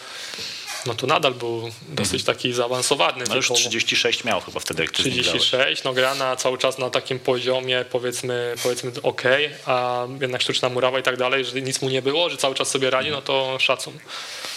[0.87, 2.37] no to nadal był dosyć mhm.
[2.37, 3.25] taki zaawansowany.
[3.29, 7.19] No już 36 miał chyba wtedy, jak 36, no gra na cały czas na takim
[7.19, 9.23] poziomie powiedzmy, powiedzmy ok,
[9.67, 12.69] a jednak sztuczna murawa i tak dalej, że nic mu nie było, że cały czas
[12.69, 13.99] sobie radzi, no to szacun.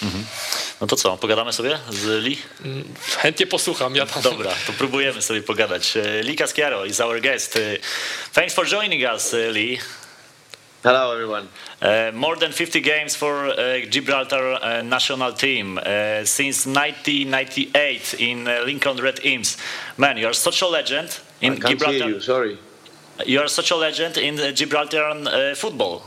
[0.04, 0.26] Mhm.
[0.82, 2.38] No to co, pogadamy sobie z Lee?
[2.66, 4.24] Mm, chętnie posłucham, ja tam.
[4.24, 5.98] Dobra, to próbujemy sobie pogadać.
[5.98, 7.56] E, Lee Casciaro is our guest.
[7.58, 7.78] E,
[8.34, 9.80] thanks for joining us, e, Lee.
[10.84, 11.48] Hello, everyone.
[11.82, 18.48] Uh, more than 50 games for uh, Gibraltar uh, national team uh, since 1998 in
[18.48, 19.58] uh, Lincoln Red Imps.
[19.98, 21.98] Man, you are such a legend in I can't Gibraltar.
[21.98, 22.60] Hear you, sorry.
[23.26, 26.04] You are such a legend in Gibraltar football.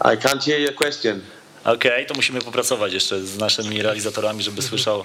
[0.00, 1.22] I can't hear your question.
[1.64, 5.04] Okej, okay, to musimy popracować jeszcze z naszymi realizatorami, żeby słyszał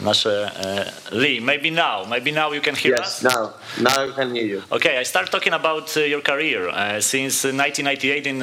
[0.00, 1.40] nasze uh, Lee.
[1.40, 3.22] Maybe now, maybe now you can hear yes, us.
[3.22, 4.62] Yes, now, now I can hear you.
[4.70, 8.38] Okay, I start talking about uh, your career uh, since 1998 in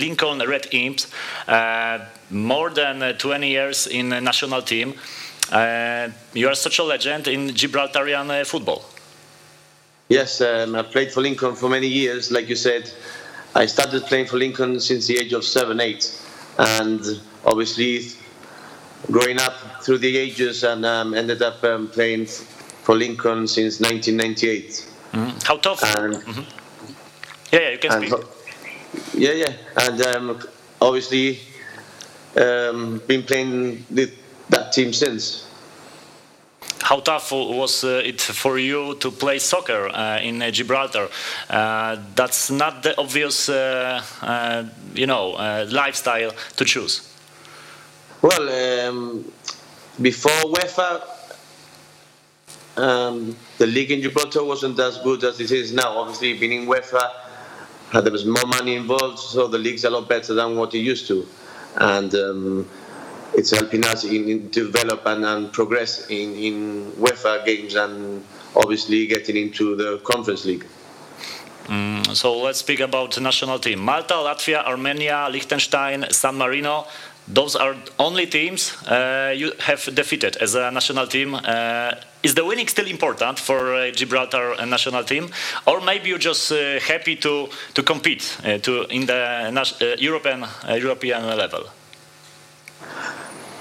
[0.00, 1.08] Lincoln Red Imps,
[2.30, 4.94] more than 20 years in the national team.
[6.34, 8.84] you are such a legend in Gibraltarian football.
[10.08, 12.30] Yes, um, I played for Lincoln for many years.
[12.30, 12.92] Like you said,
[13.56, 16.12] I started playing for Lincoln since the age of seven, eight,
[16.58, 17.00] and
[17.44, 18.02] obviously
[19.10, 24.88] growing up through the ages and um, ended up um, playing for Lincoln since 1998.
[25.12, 25.38] Mm-hmm.
[25.44, 25.82] How tough?
[25.96, 26.42] And, mm-hmm.
[27.52, 28.26] Yeah, yeah, you can speak.
[29.14, 30.40] Yeah, yeah, and um,
[30.80, 31.40] obviously
[32.36, 34.14] um, been playing with
[34.48, 35.46] that team since.
[36.82, 41.08] How tough was uh, it for you to play soccer uh, in uh, Gibraltar?
[41.50, 45.30] Uh, that's not the obvious, uh, uh, you know,
[45.70, 47.15] lifestyle to choose.
[48.26, 49.32] Well, um,
[50.02, 51.00] before UEFA,
[52.76, 55.96] um, the league in Gibraltar wasn't as good as it is now.
[55.98, 57.08] Obviously, being in UEFA,
[57.92, 60.80] uh, there was more money involved, so the league's a lot better than what it
[60.80, 61.24] used to,
[61.76, 62.68] and um,
[63.34, 68.24] it's helping us in, in develop and, and progress in, in UEFA games and
[68.56, 70.66] obviously getting into the Conference League.
[71.66, 73.80] Mm, so let's speak about the national team.
[73.80, 76.86] Malta, Latvia, Armenia, Liechtenstein, San Marino
[77.28, 81.34] those are only teams uh, you have defeated as a national team.
[81.34, 85.28] Uh, is the winning still important for uh, Gibraltar national team,
[85.66, 91.36] or maybe you're just uh, happy to to compete uh, to in the European European
[91.36, 91.66] level?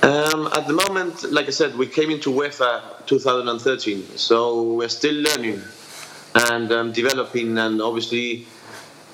[0.01, 5.15] Um, at the moment, like I said, we came into UEFA 2013, so we're still
[5.15, 5.61] learning
[6.51, 8.45] and um, developing, and obviously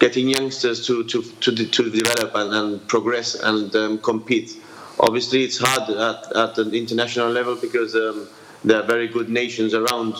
[0.02, 4.58] getting youngsters to to to, to develop and, and progress and um, compete.
[5.00, 8.28] Obviously, it's hard at, at an international level because um,
[8.66, 10.16] there are very good nations around,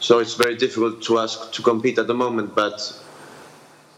[0.00, 2.54] so it's very difficult to ask to compete at the moment.
[2.54, 2.80] But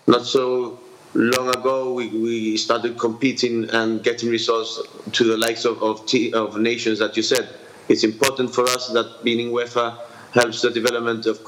[0.09, 0.81] not so
[1.15, 4.83] long ago, we, we started competing and getting results
[5.13, 7.49] to the likes of of, t- of nations that you said.
[7.89, 9.99] It's important for us that being in UEFA
[10.33, 11.39] helps the development of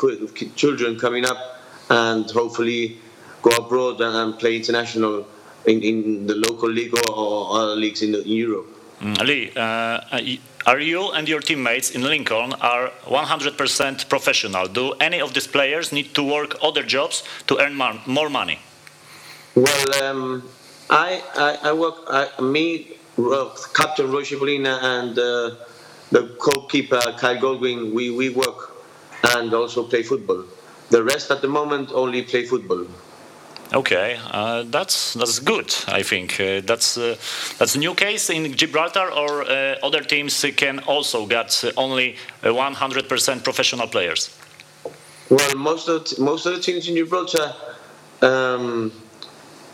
[0.54, 1.58] children coming up
[1.90, 2.98] and hopefully
[3.42, 5.26] go abroad and, play international
[5.66, 8.66] in, in the local league or other leagues in, the, in Europe.
[9.00, 10.00] Mm, Ali, uh,
[10.66, 14.66] are you and your teammates in Lincoln are 100% professional?
[14.66, 18.58] Do any of these players need to work other jobs to earn more money?
[19.54, 20.42] Well, um,
[20.90, 22.96] I, I, I, work, I, me,
[23.74, 25.54] Captain Roy Cipollina and uh,
[26.10, 28.72] the goalkeeper Kyle Goldwing, we, we work
[29.34, 30.44] and also play football.
[30.90, 32.86] The rest at the moment only play football.
[33.74, 35.74] Okay, uh, that's that's good.
[35.86, 37.16] I think uh, that's uh,
[37.58, 43.44] that's a new case in Gibraltar, or uh, other teams can also get only 100%
[43.44, 44.30] professional players.
[45.28, 47.54] Well, most of the, most of the teams in Gibraltar
[48.22, 48.90] um,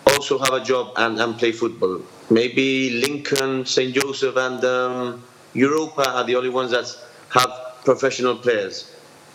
[0.08, 2.00] also have a job and, and play football.
[2.30, 5.22] Maybe Lincoln, St Joseph, and um,
[5.52, 6.92] Europa are the only ones that
[7.28, 7.50] have
[7.84, 8.90] professional players.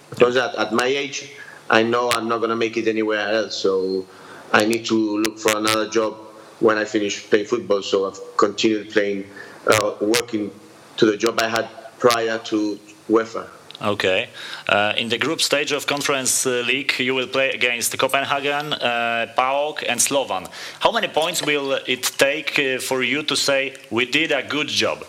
[0.09, 1.31] Because at, at my age,
[1.69, 3.55] I know I'm not going to make it anywhere else.
[3.55, 4.05] So
[4.51, 6.15] I need to look for another job
[6.59, 7.81] when I finish playing football.
[7.81, 9.25] So I've continued playing,
[9.67, 10.51] uh, working
[10.97, 11.69] to the job I had
[11.99, 12.79] prior to
[13.09, 13.47] UEFA.
[13.81, 14.29] Okay.
[14.67, 19.33] Uh, in the group stage of Conference uh, League, you will play against Copenhagen, uh,
[19.37, 20.49] PAOK, and Slovan.
[20.81, 24.67] How many points will it take uh, for you to say we did a good
[24.67, 25.05] job?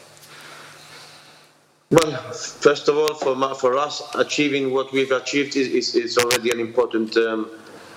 [1.90, 6.18] Well, first of all, for, my, for us, achieving what we've achieved is, is, is
[6.18, 7.50] already an important um,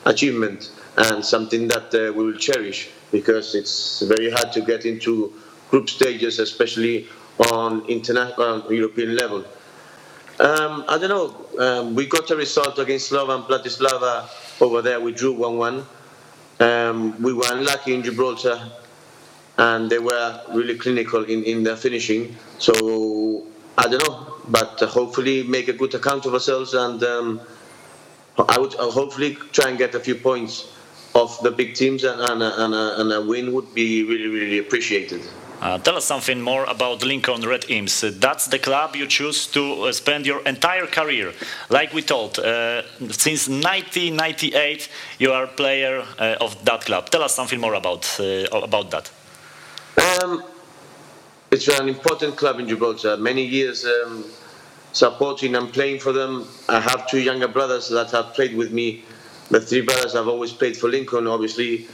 [0.05, 5.33] achievement and something that uh, we will cherish because it's very hard to get into
[5.69, 7.07] group stages, especially
[7.51, 9.43] on international European level.
[10.39, 11.35] Um, I don't know.
[11.59, 14.27] Um, we got a result against Slovan Bratislava
[14.61, 14.99] over there.
[14.99, 15.85] We drew 1-1.
[16.59, 18.71] Um, we were unlucky in Gibraltar,
[19.57, 22.35] and they were really clinical in, in their finishing.
[22.57, 23.45] So
[23.77, 27.41] I don't know, but hopefully make a good account of ourselves and um,
[28.37, 30.73] I would I'll hopefully try and get a few points
[31.13, 34.27] off the big teams and, and, a, and, a, and a win would be really
[34.27, 35.21] really appreciated.
[35.63, 38.03] Uh, tell us something more about Lincoln Red Imps.
[38.03, 41.31] Uh, that's the club you choose to uh, spend your entire career.
[41.69, 44.89] Like we told, uh, since 1998
[45.19, 47.09] you are a player uh, of that club.
[47.09, 49.09] Tell us something more about uh, about that.
[50.21, 50.43] Um,
[51.49, 53.15] it's an important club in Gibraltar.
[53.15, 54.25] Many years um,
[54.91, 56.45] supporting and playing for them.
[56.67, 59.05] I have two younger brothers that have played with me.
[59.53, 61.27] The three brothers have always played for Lincoln.
[61.27, 61.85] Obviously,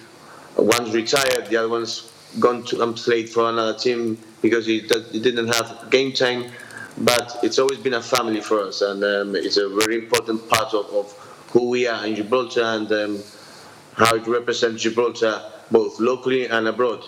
[0.56, 4.80] one's retired, the other one's gone to and played for another team because he,
[5.12, 6.52] he didn't have game time.
[7.00, 10.74] But it's always been a family for us, and um, it's a very important part
[10.74, 11.12] of, of
[11.52, 13.20] who we are in Gibraltar and um,
[13.92, 17.04] how it represents Gibraltar both locally and abroad.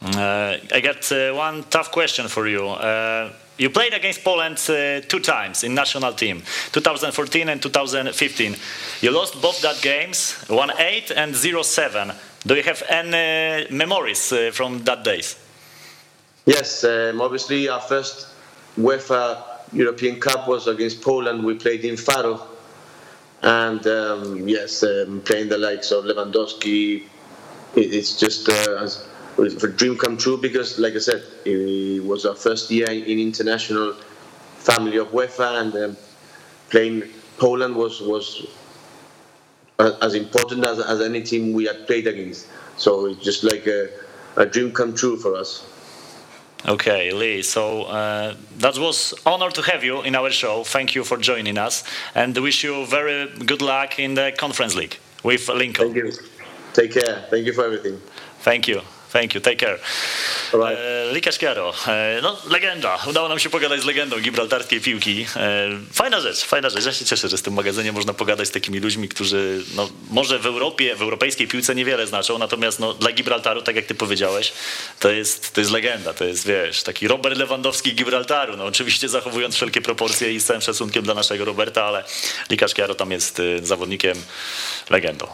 [0.00, 2.66] Uh, I got uh, one tough question for you.
[2.66, 6.42] Uh, you played against Poland uh, two times in national team,
[6.72, 8.56] 2014 and 2015.
[9.00, 12.14] You lost both that games, 1-8 and 0-7.
[12.46, 15.36] Do you have any memories uh, from that days?
[16.44, 18.28] Yes, um, obviously our first
[18.78, 19.42] UEFA
[19.72, 21.42] European Cup was against Poland.
[21.44, 22.40] We played in Faro,
[23.42, 27.02] and um, yes, um, playing the likes of Lewandowski,
[27.74, 28.88] it, it's just uh,
[29.38, 33.94] a dream come true because, like I said, it was our first year in international
[34.58, 35.96] family of UEFA, and um,
[36.70, 37.04] playing
[37.38, 38.46] Poland was was
[39.78, 42.48] as important as, as any team we had played against.
[42.76, 43.88] So it's just like a,
[44.36, 45.66] a dream come true for us.
[46.66, 47.42] Okay, Lee.
[47.42, 50.64] So uh, that was honor to have you in our show.
[50.64, 51.84] Thank you for joining us,
[52.14, 55.92] and wish you very good luck in the Conference League with Lincoln.
[55.92, 56.12] Thank you.
[56.72, 57.24] Take care.
[57.30, 58.00] Thank you for everything.
[58.40, 58.80] Thank you.
[59.12, 59.40] Thank you.
[59.40, 59.78] Take care.
[60.52, 60.78] Right.
[60.78, 62.98] E, Lika Szkiaro, e, no legenda.
[63.06, 65.26] Udało nam się pogadać z legendą gibraltarskiej piłki.
[65.36, 66.86] E, fajna rzecz, fajna rzecz.
[66.86, 70.38] Ja się cieszę, że z tym magazynie można pogadać z takimi ludźmi, którzy no, może
[70.38, 74.52] w Europie, w europejskiej piłce niewiele znaczą, natomiast no, dla Gibraltaru, tak jak ty powiedziałeś,
[75.00, 76.14] to jest, to jest legenda.
[76.14, 78.56] To jest, wiesz, taki Robert Lewandowski Gibraltaru.
[78.56, 82.04] No, oczywiście zachowując wszelkie proporcje i z całym szacunkiem dla naszego Roberta, ale
[82.50, 84.22] Lika Szkiaro tam jest y, zawodnikiem,
[84.90, 85.26] legendą.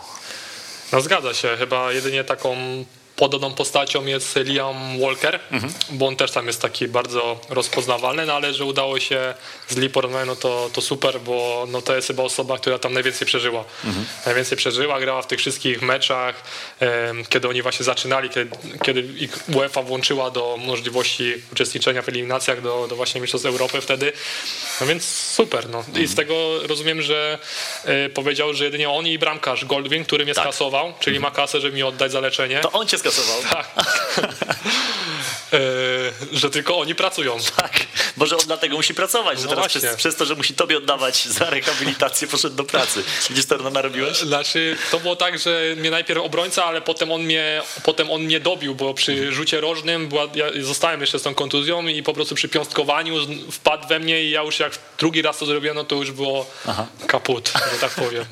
[0.92, 2.56] No zgadza się, chyba jedynie taką
[3.16, 5.72] podobną postacią jest Liam Walker, mhm.
[5.90, 9.34] bo on też tam jest taki bardzo rozpoznawalny, no ale że udało się
[9.68, 12.92] z Lee porównać, no to, to super, bo no to jest chyba osoba, która tam
[12.92, 13.64] najwięcej przeżyła.
[13.84, 14.06] Mhm.
[14.26, 16.42] Najwięcej przeżyła, grała w tych wszystkich meczach,
[17.28, 18.50] kiedy oni właśnie zaczynali, kiedy,
[18.82, 24.12] kiedy UEFA włączyła do możliwości uczestniczenia w eliminacjach do, do właśnie Mistrzostw Europy wtedy,
[24.80, 25.68] no więc super.
[25.68, 25.78] No.
[25.78, 26.04] Mhm.
[26.04, 27.38] I z tego rozumiem, że
[28.06, 30.44] y, powiedział, że jedynie on i bramkarz Goldwyn, który mnie tak.
[30.44, 31.32] skasował, czyli mhm.
[31.32, 32.60] ma kasę, żeby mi oddać za leczenie.
[32.60, 33.42] To on cię skasował.
[33.50, 33.66] Tak.
[34.18, 34.91] e,
[36.32, 37.36] że tylko oni pracują.
[37.62, 37.86] Tak,
[38.16, 41.24] może on dlatego musi pracować, że no teraz przez, przez, to, że musi tobie oddawać
[41.24, 43.04] za rehabilitację, poszedł do pracy.
[43.30, 44.18] Widzisz, to narobiłeś?
[44.18, 48.40] Znaczy, to było tak, że mnie najpierw obrońca, ale potem on mnie, potem on mnie
[48.40, 52.34] dobił, bo przy rzucie rożnym była, ja zostałem jeszcze z tą kontuzją i po prostu
[52.34, 53.14] przy piąstkowaniu
[53.50, 56.50] wpadł we mnie i ja już jak drugi raz to zrobiłem, no to już było
[56.66, 56.86] Aha.
[57.06, 58.24] kaput, że tak powiem.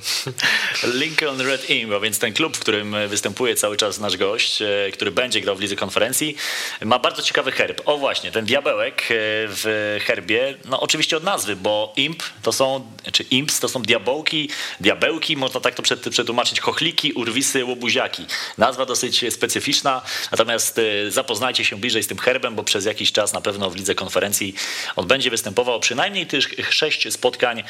[1.00, 4.90] Lincoln Red Imp, a więc ten klub, w którym występuje cały czas nasz gość, e,
[4.92, 6.36] który będzie grał w lidze konferencji,
[6.84, 7.80] ma bardzo ciekawy herb.
[7.84, 9.06] O właśnie, ten diabełek e,
[9.48, 14.50] w herbie, no oczywiście od nazwy, bo imp to są, czy imps to są diabełki,
[14.80, 18.26] diabełki, można tak to przetłumaczyć, chochliki, urwisy, łobuziaki.
[18.58, 23.32] Nazwa dosyć specyficzna, natomiast e, zapoznajcie się bliżej z tym herbem, bo przez jakiś czas
[23.32, 24.54] na pewno w lidze konferencji
[24.96, 27.62] on będzie występował przynajmniej tych sześć spotkań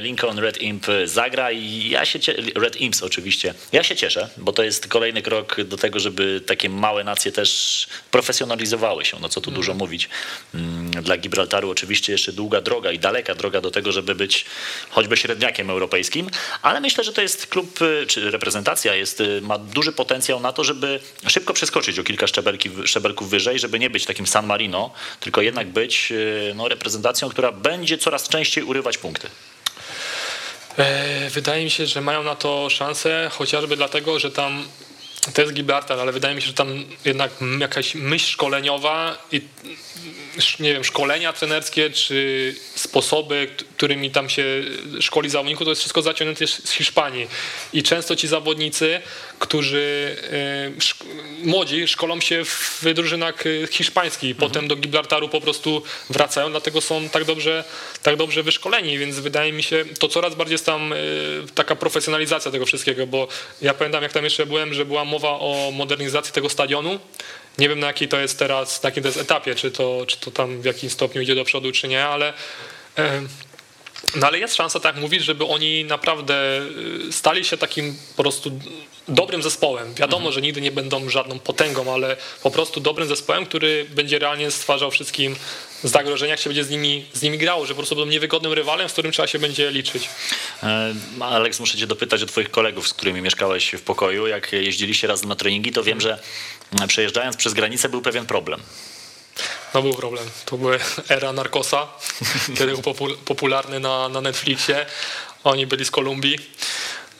[0.00, 2.18] Lincoln Red Imp zagra i ja się
[2.54, 6.68] Red Imps oczywiście, ja się cieszę, bo to jest kolejny krok do tego, żeby takie
[6.68, 9.78] małe nacje też profesjonalizowały się, no co tu dużo mhm.
[9.78, 10.08] mówić.
[10.54, 14.44] Mm, dla Gibraltaru oczywiście jeszcze długa droga i daleka droga do tego, żeby być
[14.90, 16.30] choćby średniakiem europejskim,
[16.62, 20.52] ale myślę, że to jest klub, y, czy reprezentacja jest, y, ma duży potencjał na
[20.52, 24.90] to, żeby szybko przeskoczyć o kilka szczebelki, szczebelków wyżej, żeby nie być takim San Marino,
[25.20, 29.28] tylko jednak być y, no, reprezentacją, która będzie coraz częściej urywać punkty.
[30.78, 34.64] E, wydaje mi się, że mają na to szansę, chociażby dlatego, że tam
[35.34, 39.40] to jest Gibraltar, ale wydaje mi się, że tam jednak jakaś myśl szkoleniowa i
[40.60, 44.44] nie wiem, szkolenia trenerskie, czy sposoby, którymi tam się
[45.00, 47.28] szkoli zawodników, to jest wszystko zaciągnięte z Hiszpanii.
[47.72, 49.00] I często ci zawodnicy,
[49.38, 50.16] którzy
[51.42, 54.50] y, młodzi szkolą się w drużynach y, hiszpańskich, mhm.
[54.50, 57.64] potem do Gibraltaru po prostu wracają, dlatego są tak dobrze,
[58.02, 60.96] tak dobrze wyszkoleni, więc wydaje mi się, to coraz bardziej jest tam y,
[61.54, 63.28] taka profesjonalizacja tego wszystkiego, bo
[63.62, 66.98] ja pamiętam jak tam jeszcze byłem, że była mowa o modernizacji tego stadionu.
[67.58, 70.16] Nie wiem na jakiej to jest teraz, na jakim to jest etapie, czy to, czy
[70.16, 72.32] to tam w jakim stopniu idzie do przodu, czy nie, ale
[74.16, 76.60] no ale jest szansa, tak mówisz, żeby oni naprawdę
[77.08, 78.50] y, stali się takim po prostu
[79.08, 79.94] dobrym zespołem.
[79.94, 80.34] Wiadomo, mhm.
[80.34, 84.90] że nigdy nie będą żadną potęgą, ale po prostu dobrym zespołem, który będzie realnie stwarzał
[84.90, 85.36] wszystkim
[85.84, 88.88] zagrożenia, jak się będzie z nimi, z nimi grało, że po prostu będą niewygodnym rywalem,
[88.88, 90.08] z którym trzeba się będzie liczyć.
[90.62, 94.26] E, Aleks, muszę cię dopytać o twoich kolegów, z którymi mieszkałeś w pokoju.
[94.26, 96.18] Jak jeździliście razem na treningi, to wiem, że
[96.88, 98.60] przejeżdżając przez granicę był pewien problem.
[99.74, 100.30] No był problem.
[100.44, 100.72] To była
[101.08, 101.86] era narkosa,
[102.58, 104.86] kiedy był popularny na, na Netflixie.
[105.44, 106.38] Oni byli z Kolumbii.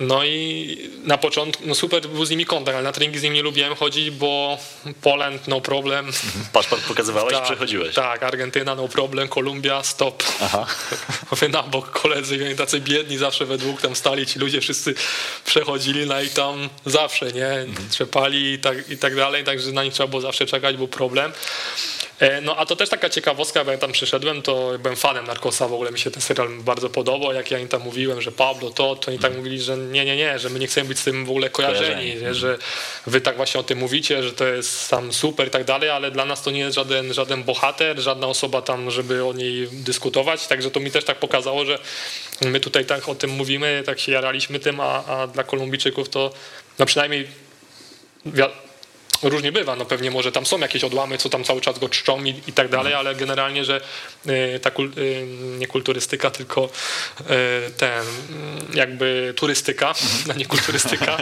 [0.00, 3.36] No i na początku, no super był z nimi kontakt, ale na treningi z nimi
[3.36, 4.58] nie lubiłem chodzić, bo
[5.02, 6.06] Poland no problem.
[6.06, 6.44] Mhm.
[6.52, 7.94] Paszport pokazywałeś, tak, przechodziłeś.
[7.94, 10.22] Tak, Argentyna no problem, Kolumbia stop.
[10.40, 10.66] Aha.
[11.30, 14.94] Mówię na bok koledzy, oni tacy biedni zawsze we dwóch tam stali, ci ludzie wszyscy
[15.44, 17.88] przechodzili, no i tam zawsze, nie, mhm.
[17.88, 21.32] trzepali i tak, i tak dalej, także na nich trzeba było zawsze czekać, był problem.
[22.18, 25.68] E, no a to też taka ciekawostka, bo jak tam przyszedłem, to byłem fanem Narkosa,
[25.68, 28.70] w ogóle mi się ten serial bardzo podobał, jak ja im tam mówiłem, że Pablo
[28.70, 31.04] to, to oni tak mówili, że nie, nie, nie, że my nie chcemy być z
[31.04, 32.58] tym w ogóle kojarzeni, nie, że
[33.06, 36.10] wy tak właśnie o tym mówicie, że to jest tam super i tak dalej, ale
[36.10, 40.46] dla nas to nie jest żaden, żaden bohater, żadna osoba tam, żeby o niej dyskutować,
[40.46, 41.78] także to mi też tak pokazało, że
[42.40, 46.30] my tutaj tak o tym mówimy, tak się jaraliśmy tym, a, a dla Kolumbijczyków to
[46.78, 47.28] no przynajmniej
[49.22, 52.24] różnie bywa, no pewnie może tam są jakieś odłamy, co tam cały czas go czczą
[52.24, 53.80] i, i tak dalej, ale generalnie, że
[54.26, 55.26] y, ta kul, y,
[55.58, 56.68] nie kulturystyka, tylko
[57.20, 57.24] y,
[57.70, 58.04] ten
[58.74, 59.94] jakby turystyka,
[60.30, 61.16] a nie kulturystyka,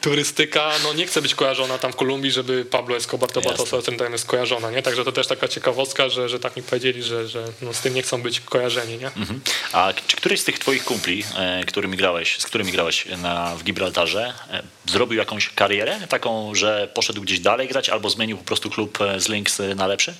[0.00, 3.62] turystyka, no nie chce być kojarzona tam w Kolumbii, żeby Pablo Escobar to była to
[3.62, 4.82] osoba, tym jest kojarzona, nie?
[4.82, 7.94] Także to też taka ciekawostka, że, że tak mi powiedzieli, że, że no z tym
[7.94, 9.06] nie chcą być kojarzeni, nie?
[9.06, 9.40] Mhm.
[9.72, 13.64] A czy któryś z tych twoich kumpli, e, którymi grałeś, z którymi grałeś na, w
[13.64, 18.70] Gibraltarze, e, zrobił jakąś karierę taką, że poszedł gdzieś dalej grać albo zmienił po prostu
[18.70, 20.14] klub e, z Lynx na lepszy?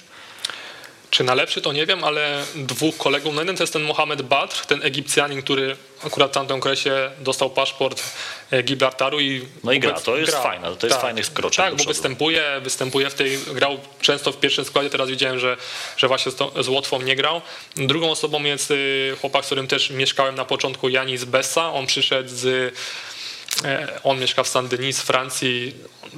[1.10, 4.22] Czy na lepszy to nie wiem, ale dwóch kolegów, no jeden to jest ten Mohamed
[4.22, 8.02] Badr, ten Egipcjanin, który akurat w tamtym okresie dostał paszport
[8.50, 9.44] e, Gibraltaru i...
[9.64, 10.42] No i gra, to jest gra.
[10.42, 14.40] fajne, to jest tak, fajny skroczek Tak, bo występuje, występuje w tej, grał często w
[14.40, 15.56] pierwszym składzie, teraz widziałem, że,
[15.96, 17.40] że właśnie z, z Łotwą nie grał.
[17.76, 22.28] Drugą osobą jest y, chłopak, z którym też mieszkałem na początku, Janis Bessa, on przyszedł
[22.28, 23.17] z E,
[24.04, 25.74] on mieszka w Saint-Denis, Francji,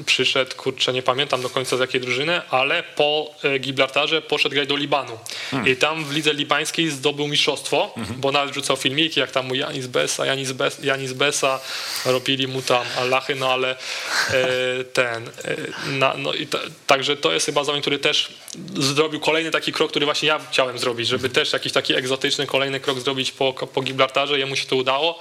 [0.06, 4.68] przyszedł, kurczę, nie pamiętam do końca z jakiej drużyny, ale po e, Gibraltarze poszedł grać
[4.68, 5.18] do Libanu.
[5.50, 5.72] Hmm.
[5.72, 8.20] I tam w lidze libańskiej zdobył mistrzostwo, hmm.
[8.20, 11.60] bo nawet rzucał filmiki, jak tam mu Janis Besa, Janis, Bes, Janis Besa,
[12.06, 15.56] robili mu tam Allachy, no ale e, ten, e,
[15.90, 18.34] na, no i ta, także to jest chyba zawodnik, który też
[18.78, 22.80] zrobił kolejny taki krok, który właśnie ja chciałem zrobić, żeby też jakiś taki egzotyczny kolejny
[22.80, 25.20] krok zrobić po, po Gibraltarze, jemu się to udało,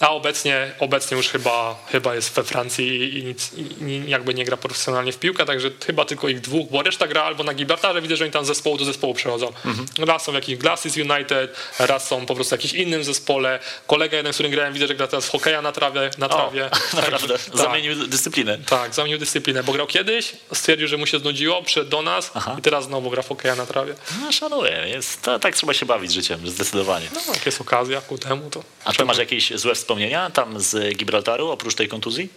[0.00, 1.47] a obecnie, obecnie już chyba,
[1.86, 3.52] chyba jest we Francji i, nic,
[3.86, 7.22] i jakby nie gra profesjonalnie w piłkę, także chyba tylko ich dwóch, bo reszta gra
[7.22, 9.46] albo na Gibraltarze, widzę, że oni tam z zespołu do zespołu przechodzą.
[9.46, 9.86] Mhm.
[9.98, 13.58] Raz są w jakichś Glasses United, raz są po prostu w jakimś innym zespole.
[13.86, 16.10] Kolega jeden, z którym grałem, widzę, że gra teraz w hokeja na trawie.
[16.18, 16.70] Na trawie.
[16.70, 18.58] O, naprawdę, tak, zamienił dyscyplinę.
[18.58, 22.56] Tak, zamienił dyscyplinę, bo grał kiedyś, stwierdził, że mu się znudziło, przed do nas Aha.
[22.58, 23.94] i teraz znowu gra w hokeja na trawie.
[24.20, 27.06] No szanuję, jest, to, tak trzeba się bawić życiem, zdecydowanie.
[27.14, 28.62] No, jak jest okazja ku temu, to...
[28.84, 32.28] A ty masz jakieś złe wspomnienia tam z Gibraltaru, oprócz tej kontuzji?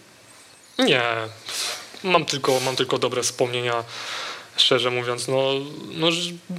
[0.78, 1.02] Nie,
[2.04, 3.84] mam tylko, mam tylko dobre wspomnienia
[4.56, 5.52] szczerze mówiąc, no,
[5.90, 6.08] no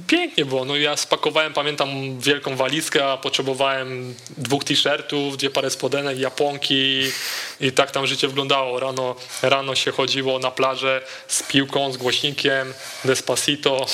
[0.06, 0.64] pięknie było.
[0.64, 7.12] No ja spakowałem, pamiętam, wielką walizkę, a potrzebowałem dwóch t-shirtów, dwie pary spodenek, japonki i,
[7.60, 8.80] i tak tam życie wyglądało.
[8.80, 12.74] Rano, rano się chodziło na plażę z piłką, z głośnikiem,
[13.04, 13.86] Despacito,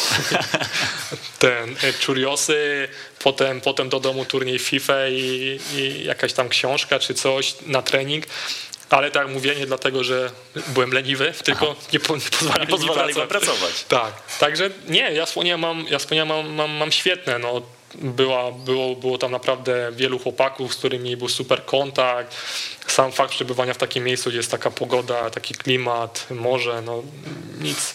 [1.38, 2.88] ten e, Churiosy,
[3.18, 8.26] potem, potem do domu turniej FIFA i, i jakaś tam książka czy coś na trening.
[8.90, 10.30] Ale tak mówię, nie dlatego, że
[10.66, 13.28] byłem leniwy, tylko nie, po, nie pozwalali, nie pozwalali mi pracować.
[13.28, 13.84] pracować.
[14.00, 17.38] Tak, także nie, ja wspomnienia mam, ja wspomnienia mam, mam, mam świetne.
[17.38, 17.62] No,
[17.94, 22.36] była, było, było tam naprawdę wielu chłopaków, z którymi był super kontakt.
[22.86, 27.02] Sam fakt przebywania w takim miejscu, gdzie jest taka pogoda, taki klimat, morze, no
[27.60, 27.94] nic,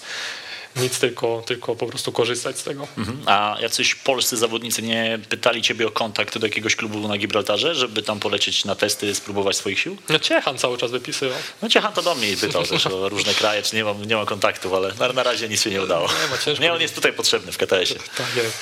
[0.76, 2.88] nic, tylko, tylko po prostu korzystać z tego.
[2.98, 3.18] Mhm.
[3.26, 8.04] A jacyś polscy zawodnicy nie pytali ciebie o kontakt do jakiegoś klubu na Gibraltarze, żeby
[8.04, 9.98] tam polecieć na testy, spróbować swoich sił?
[10.10, 11.38] No Ciechan cały czas wypisywał.
[11.62, 14.26] No Ciechan to do mnie pytał też o różne kraje, czy nie mam, nie mam
[14.26, 16.08] kontaktów, ale na, na razie nic się nie udało.
[16.08, 18.00] Nie, ma nie on jest tutaj potrzebny w KTS-ie.
[18.18, 18.58] Tak jest.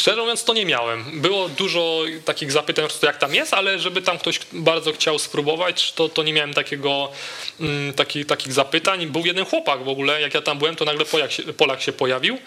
[0.00, 1.20] Szczerze mówiąc to nie miałem.
[1.20, 6.08] Było dużo takich zapytań, jak tam jest, ale żeby tam ktoś bardzo chciał spróbować, to,
[6.08, 7.12] to nie miałem takiego,
[7.60, 9.06] mm, taki, takich zapytań.
[9.06, 11.92] Był jeden chłopak w ogóle, jak ja tam byłem, to nagle pojak się, Polak się
[11.92, 12.38] pojawił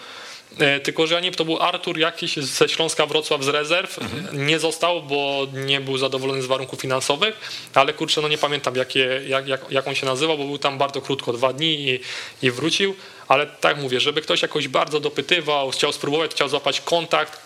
[0.58, 3.98] E, tylko, że ja nie to był Artur jakiś ze Śląska Wrocław z rezerw.
[3.98, 4.46] Mhm.
[4.46, 7.34] Nie został, bo nie był zadowolony z warunków finansowych,
[7.74, 10.78] ale kurczę, no nie pamiętam jakie, jak, jak, jak on się nazywał, bo był tam
[10.78, 12.00] bardzo krótko, dwa dni i,
[12.42, 12.94] i wrócił.
[13.28, 17.40] Ale tak mówię, żeby ktoś jakoś bardzo dopytywał, chciał spróbować, chciał złapać kontakt,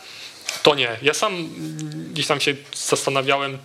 [0.63, 0.97] to nie.
[1.03, 1.49] Ja sam
[2.13, 3.59] gdzieś tam się zastanawiałem,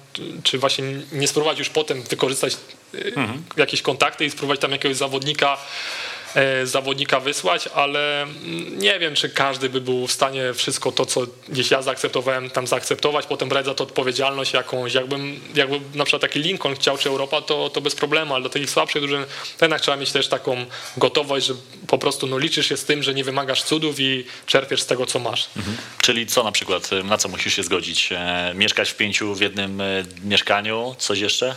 [0.44, 2.58] czy właśnie nie spróbować już potem wykorzystać
[2.94, 3.44] mhm.
[3.58, 5.58] jakieś kontakty i spróbować tam jakiegoś zawodnika
[6.64, 11.22] zawodnika wysłać, ale mm, nie wiem, czy każdy by był w stanie wszystko to, co
[11.50, 14.94] gdzieś ja zaakceptowałem, tam zaakceptować, potem brać za to odpowiedzialność jakąś.
[14.94, 18.50] Jakbym, jakby na przykład taki Lincoln chciał, czy Europa, to, to bez problemu, ale do
[18.50, 19.26] takich słabszych drużyn
[19.62, 20.66] jednak trzeba mieć też taką
[20.98, 21.54] gotowość, że
[21.88, 25.06] po prostu no, liczysz się z tym, że nie wymagasz cudów i czerpiesz z tego,
[25.06, 25.50] co masz.
[25.58, 25.78] Mhm.
[26.02, 28.10] Czyli co na przykład, na co musisz się zgodzić?
[28.12, 31.56] E, mieszkać w pięciu w jednym e, mieszkaniu, coś jeszcze?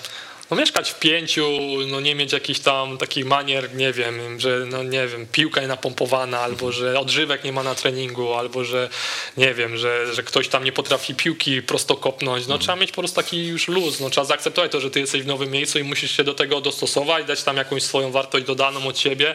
[0.53, 1.49] No mieszkać w pięciu,
[1.87, 5.67] no nie mieć jakichś tam takich manier, nie wiem, że no nie wiem, piłka nie
[5.67, 8.89] napompowana, albo że odżywek nie ma na treningu, albo że
[9.37, 12.47] nie wiem, że, że ktoś tam nie potrafi piłki prosto kopnąć.
[12.47, 15.23] No trzeba mieć po prostu taki już luz, no trzeba zaakceptować to, że ty jesteś
[15.23, 18.87] w nowym miejscu i musisz się do tego dostosować, dać tam jakąś swoją wartość dodaną
[18.87, 19.35] od siebie.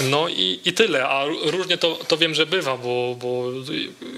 [0.00, 3.44] No i, i tyle, a różnie to, to wiem, że bywa, bo, bo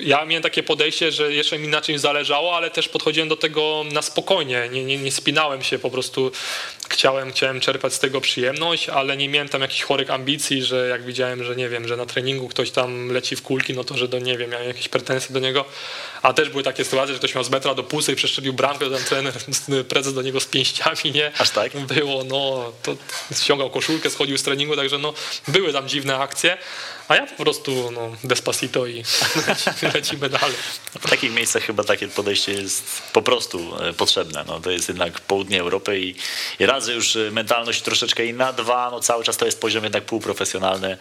[0.01, 3.85] ja miałem takie podejście, że jeszcze mi na czymś zależało, ale też podchodziłem do tego
[3.93, 6.33] na spokojnie, nie, nie, nie spinałem się, po prostu
[6.89, 11.05] chciałem, chciałem czerpać z tego przyjemność, ale nie miałem tam jakichś chorych ambicji, że jak
[11.05, 14.09] widziałem, że nie wiem, że na treningu ktoś tam leci w kulki, no to, że
[14.09, 15.64] do nie wiem, miałem jakieś pretensje do niego,
[16.22, 18.91] a też były takie sytuacje, że ktoś miał z metra do pusy i przestrzelił bramkę,
[18.91, 19.35] to ten trener,
[19.89, 21.33] prezes do niego z pięściami, nie?
[21.39, 21.77] Aż tak?
[21.77, 22.97] Było, no, to
[23.43, 25.14] ściągał koszulkę, schodził z treningu, także no,
[25.49, 26.59] były tam dziwne akcje,
[27.09, 29.05] a ja po prostu no, despacito i
[29.95, 30.57] lecimy dalej.
[31.01, 34.45] W takich miejscach chyba takie podejście jest po prostu e, potrzebne.
[34.47, 36.15] No, to jest jednak południe Europy i,
[36.59, 40.99] i raz, już mentalność troszeczkę inna, dwa, no cały czas to jest poziom jednak półprofesjonalny.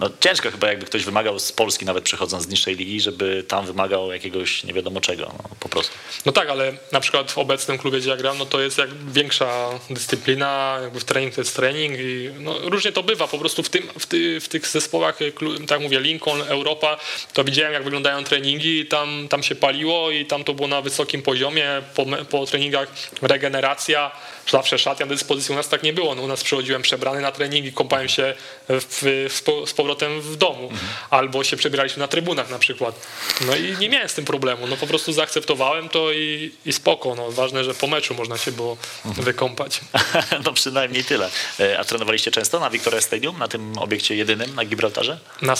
[0.00, 3.66] No, ciężko chyba jakby ktoś wymagał z Polski, nawet przechodząc z niższej ligi, żeby tam
[3.66, 5.92] wymagał jakiegoś nie wiadomo czego, no, po prostu.
[6.26, 8.90] No tak, ale na przykład w obecnym klubie, gdzie ja gram, no to jest jak
[9.12, 13.62] większa dyscyplina, jakby w trening to jest trening i no, różnie to bywa, po prostu
[13.62, 15.20] w, tym, w, ty, w tych zespołach
[15.66, 16.98] tak mówię, Lincoln, Europa,
[17.32, 20.82] to widziałem jak wyglądają treningi i tam, tam się paliło i tam to było na
[20.82, 22.88] wysokim poziomie, po, po treningach
[23.22, 24.10] regeneracja,
[24.50, 25.52] zawsze szatnia do dyspozycji.
[25.52, 26.14] U nas tak nie było.
[26.14, 28.34] No, u nas przychodziłem przebrany na trening i kąpałem się
[28.68, 30.62] w, w, z powrotem w domu.
[30.62, 30.88] Mhm.
[31.10, 33.06] Albo się przebieraliśmy na trybunach na przykład.
[33.46, 34.66] No i nie miałem z tym problemu.
[34.66, 37.14] No po prostu zaakceptowałem to i, i spoko.
[37.14, 38.76] No, ważne, że po meczu można się było
[39.06, 39.24] mhm.
[39.24, 39.80] wykąpać.
[40.44, 41.30] no przynajmniej tyle.
[41.60, 45.18] E, a trenowaliście często na Victoria Stadium, na tym obiekcie jedynym na Gibraltarze?
[45.42, 45.56] Na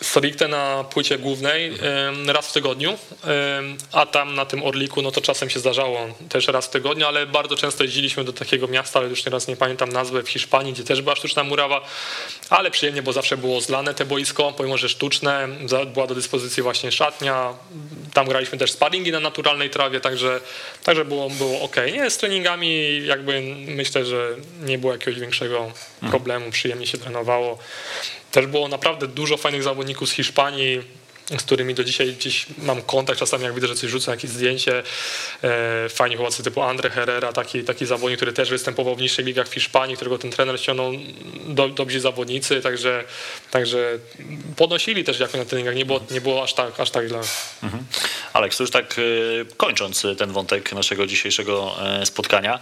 [0.00, 1.72] stricte na płycie głównej
[2.26, 2.98] raz w tygodniu,
[3.92, 7.26] a tam na tym Orliku, no to czasem się zdarzało też raz w tygodniu, ale
[7.26, 10.84] bardzo często jeździliśmy do takiego miasta, ale już teraz nie pamiętam nazwy, w Hiszpanii, gdzie
[10.84, 11.80] też była sztuczna murawa,
[12.50, 15.48] ale przyjemnie, bo zawsze było zlane te boisko, pomimo, że sztuczne,
[15.94, 17.54] była do dyspozycji właśnie szatnia,
[18.14, 20.40] tam graliśmy też sparingi na naturalnej trawie, także,
[20.84, 21.76] także było, było ok.
[21.92, 25.72] Nie, z treningami jakby myślę, że nie było jakiegoś większego
[26.10, 27.58] problemu, przyjemnie się trenowało.
[28.30, 30.82] Też było naprawdę dużo fajnych zawodników z Hiszpanii,
[31.38, 34.82] z którymi do dzisiaj gdzieś mam kontakt, czasami jak widzę, że coś rzucę, jakieś zdjęcie,
[35.42, 39.48] e, fajni chłopacy typu Andre Herrera, taki, taki zawodnik, który też występował w niższych ligach
[39.48, 40.92] w Hiszpanii, którego ten trener ściągnął
[41.46, 43.04] do, dobrzy zawodnicy, także,
[43.50, 43.98] także
[44.56, 47.04] podnosili też jakoś na treningach, nie było, nie było aż tak, aż tak.
[47.62, 47.84] Mhm.
[48.32, 49.02] Aleks, już tak e,
[49.56, 52.60] kończąc ten wątek naszego dzisiejszego e, spotkania,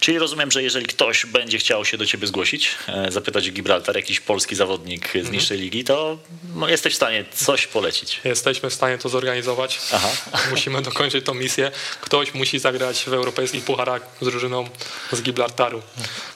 [0.00, 2.76] czyli rozumiem, że jeżeli ktoś będzie chciał się do ciebie zgłosić,
[3.08, 5.34] zapytać o Gibraltar, jakiś polski zawodnik z mhm.
[5.34, 6.18] niższej ligi, to
[6.56, 9.80] no, jesteś w stanie coś polecić Jesteśmy w stanie to zorganizować.
[9.92, 10.08] Aha.
[10.50, 11.70] Musimy dokończyć tą misję.
[12.00, 14.68] Ktoś musi zagrać w europejskich pucharach z drużyną
[15.12, 15.82] z Gibraltaru.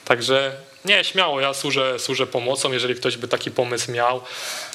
[0.05, 0.55] Także
[0.85, 2.71] nie, śmiało, ja służę, służę pomocą.
[2.71, 4.21] Jeżeli ktoś by taki pomysł miał,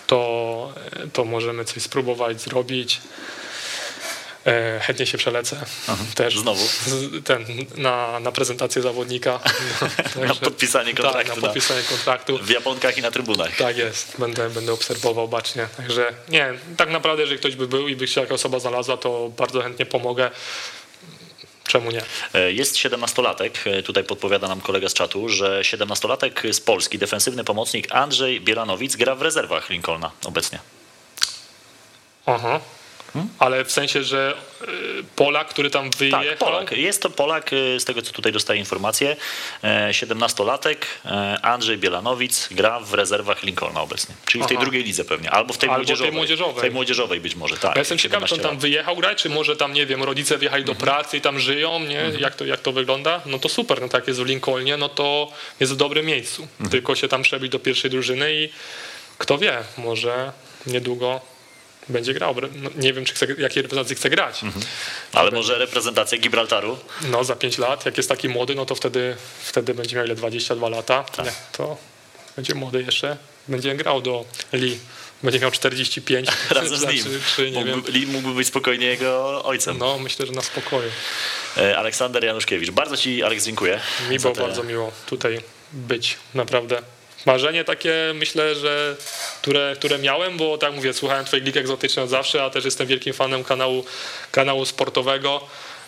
[0.06, 0.72] to,
[1.12, 3.00] to możemy coś spróbować zrobić.
[4.50, 5.56] E, chętnie się przelecę.
[5.88, 6.68] Aha, też znowu
[7.24, 7.44] ten,
[7.76, 9.40] na, na prezentację zawodnika.
[10.28, 11.18] na podpisanie kontraktu.
[11.18, 12.38] Tak, na podpisanie kontraktu.
[12.38, 13.56] W Japonkach i na trybunach.
[13.56, 15.68] Tak jest, będę, będę obserwował bacznie.
[15.76, 19.32] Także nie, tak naprawdę, jeżeli ktoś by był i by się jaka osoba znalazła, to
[19.36, 20.30] bardzo chętnie pomogę.
[21.66, 22.02] Czemu nie?
[22.34, 27.44] E, jest 17-latek, e, tutaj podpowiada nam kolega z czatu, że 17-latek z Polski, defensywny
[27.44, 30.58] pomocnik Andrzej Bielanowic gra w rezerwach Lincolna obecnie.
[32.26, 32.60] Aha.
[33.12, 33.30] Hmm?
[33.38, 34.66] Ale w sensie, że y,
[35.16, 36.24] Polak, który tam wyjechał?
[36.24, 36.72] Tak, Polak.
[36.72, 39.16] Jest to Polak, y, z tego co tutaj dostaję informację,
[39.90, 45.30] 17-latek, e, Andrzej Bielanowic gra w rezerwach Lincolna obecnie, czyli w tej drugiej lidze pewnie,
[45.30, 46.58] albo w tej, albo młodzieżowej, tej młodzieżowej.
[46.58, 47.76] W tej młodzieżowej być może, tak.
[47.76, 50.64] Ja jestem ciekaw, czy on tam wyjechał grać, czy może tam, nie wiem, rodzice wjechali
[50.64, 50.90] do mhm.
[50.90, 52.00] pracy i tam żyją, nie?
[52.00, 52.22] Mhm.
[52.22, 53.20] Jak, to, jak to wygląda?
[53.26, 56.42] No to super, no tak jest w Lincolnie, no to jest w dobrym miejscu.
[56.42, 56.70] Mhm.
[56.70, 58.48] Tylko się tam przebić do pierwszej drużyny i
[59.18, 60.32] kto wie, może
[60.66, 61.20] niedługo
[61.90, 62.36] będzie grał.
[62.54, 64.44] No, nie wiem, czy chce, jakiej reprezentacji chce grać.
[64.44, 64.64] Mhm.
[65.12, 66.78] Ale może reprezentacja Gibraltaru?
[67.02, 70.14] No za 5 lat, jak jest taki młody, no to wtedy, wtedy będzie miał ile
[70.14, 71.02] 22 lata.
[71.02, 71.26] Tak.
[71.26, 71.76] Nie, to
[72.36, 73.16] będzie młody jeszcze.
[73.48, 74.78] Będzie grał do Lee.
[75.22, 76.28] Będzie miał 45.
[76.50, 77.04] Razem z nim.
[77.04, 79.78] Czy, czy, mógłby, Lee mógłby być spokojnie jego ojcem.
[79.78, 80.90] No, myślę, że na spokoju.
[81.56, 82.70] E, Aleksander Januszkiewicz.
[82.70, 83.80] Bardzo Ci, Aleks, dziękuję.
[84.10, 84.40] Mi było te...
[84.40, 85.40] bardzo miło tutaj
[85.72, 86.82] być, naprawdę.
[87.26, 88.96] Marzenie takie, myślę, że
[89.42, 92.86] które, które miałem, bo tak mówię, słuchałem Twoich lig egzotycznych od zawsze, a też jestem
[92.86, 93.84] wielkim fanem kanału,
[94.30, 95.40] kanału sportowego.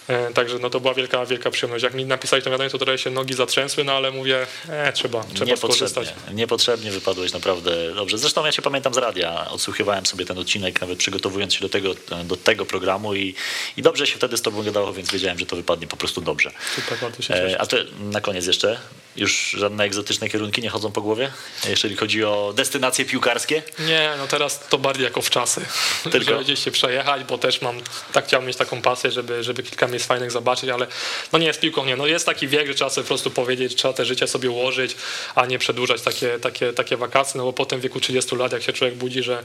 [0.08, 1.84] E, także no to była wielka, wielka przyjemność.
[1.84, 5.24] Jak mi napisali to wiadomo, to trochę się nogi zatrzęsły, no ale mówię, e, trzeba,
[5.34, 6.14] trzeba skorzystać.
[6.32, 8.18] Niepotrzebnie wypadłeś naprawdę dobrze.
[8.18, 11.94] Zresztą ja się pamiętam z radia, odsłuchiwałem sobie ten odcinek, nawet przygotowując się do tego,
[12.24, 13.34] do tego programu i,
[13.76, 16.50] i dobrze się wtedy z tobą gadało, więc wiedziałem, że to wypadnie po prostu dobrze.
[16.74, 17.60] Super, bardzo się cieszę.
[17.60, 18.78] A to na koniec jeszcze,
[19.16, 21.32] już żadne egzotyczne kierunki nie chodzą po głowie,
[21.68, 23.62] jeżeli chodzi o destynacje piłkarskie?
[23.78, 25.60] Nie, no teraz to bardziej jako w czasy,
[26.02, 26.24] Tylko?
[26.24, 27.80] żeby gdzieś się przejechać, bo też mam,
[28.12, 30.86] tak chciałbym mieć taką pasję, żeby, żeby kilka miejsc fajnych zobaczyć, ale
[31.32, 31.96] no nie jest piłką, nie.
[31.96, 34.96] No jest taki wiek, że trzeba sobie po prostu powiedzieć, trzeba te życie sobie ułożyć,
[35.34, 38.62] a nie przedłużać takie, takie, takie wakacje, no bo po tym wieku 30 lat, jak
[38.62, 39.44] się człowiek budzi, że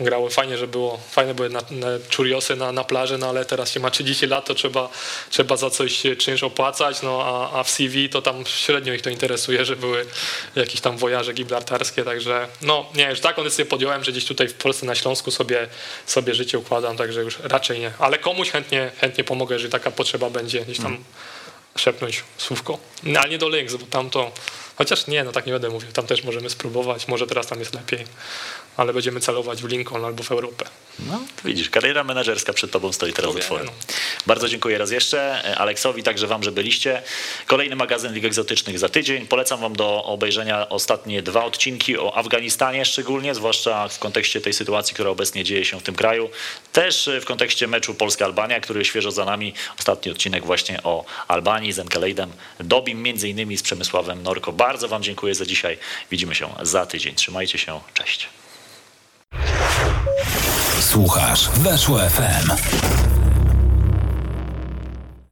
[0.00, 3.72] grało fajnie, że było, fajne były na, na czuriosy na, na plaży, no ale teraz
[3.72, 4.88] się ma 30 lat, to trzeba,
[5.30, 9.10] trzeba za coś czynsz opłacać, no a, a w CV to tam średnio ich to
[9.10, 10.06] interesuje, że były
[10.56, 14.54] jakieś tam wojaże gibraltarskie, także no nie, już taką decyzję podjąłem, że gdzieś tutaj w
[14.54, 15.68] Polsce na Śląsku sobie,
[16.06, 20.30] sobie życie układam, także już raczej nie, ale komuś chętnie, chętnie pomogę, jeżeli taka potrzeba
[20.30, 21.04] będzie gdzieś tam mm.
[21.76, 22.78] szepnąć słówko.
[23.02, 24.32] No, ale nie do Lynx, bo tam to,
[24.76, 27.74] chociaż nie, no tak nie będę mówił, tam też możemy spróbować, może teraz tam jest
[27.74, 28.04] lepiej
[28.76, 30.64] ale będziemy celować w Lincoln albo w Europę.
[30.98, 33.66] No, widzisz, kariera menedżerska przed tobą stoi teraz otworem.
[33.66, 33.72] No.
[34.26, 35.42] Bardzo dziękuję raz jeszcze.
[35.58, 37.02] Aleksowi, także wam, że byliście.
[37.46, 39.26] Kolejny magazyn Lig Egzotycznych za tydzień.
[39.26, 44.94] Polecam wam do obejrzenia ostatnie dwa odcinki o Afganistanie szczególnie, zwłaszcza w kontekście tej sytuacji,
[44.94, 46.30] która obecnie dzieje się w tym kraju.
[46.72, 49.54] Też w kontekście meczu Polska-Albania, który świeżo za nami.
[49.78, 54.52] Ostatni odcinek właśnie o Albanii z Enkelejdem Dobim, między innymi z Przemysławem Norko.
[54.52, 55.78] Bardzo wam dziękuję za dzisiaj.
[56.10, 57.14] Widzimy się za tydzień.
[57.14, 57.80] Trzymajcie się.
[57.94, 58.28] Cześć.
[60.80, 62.50] Słuchasz Weszło FM.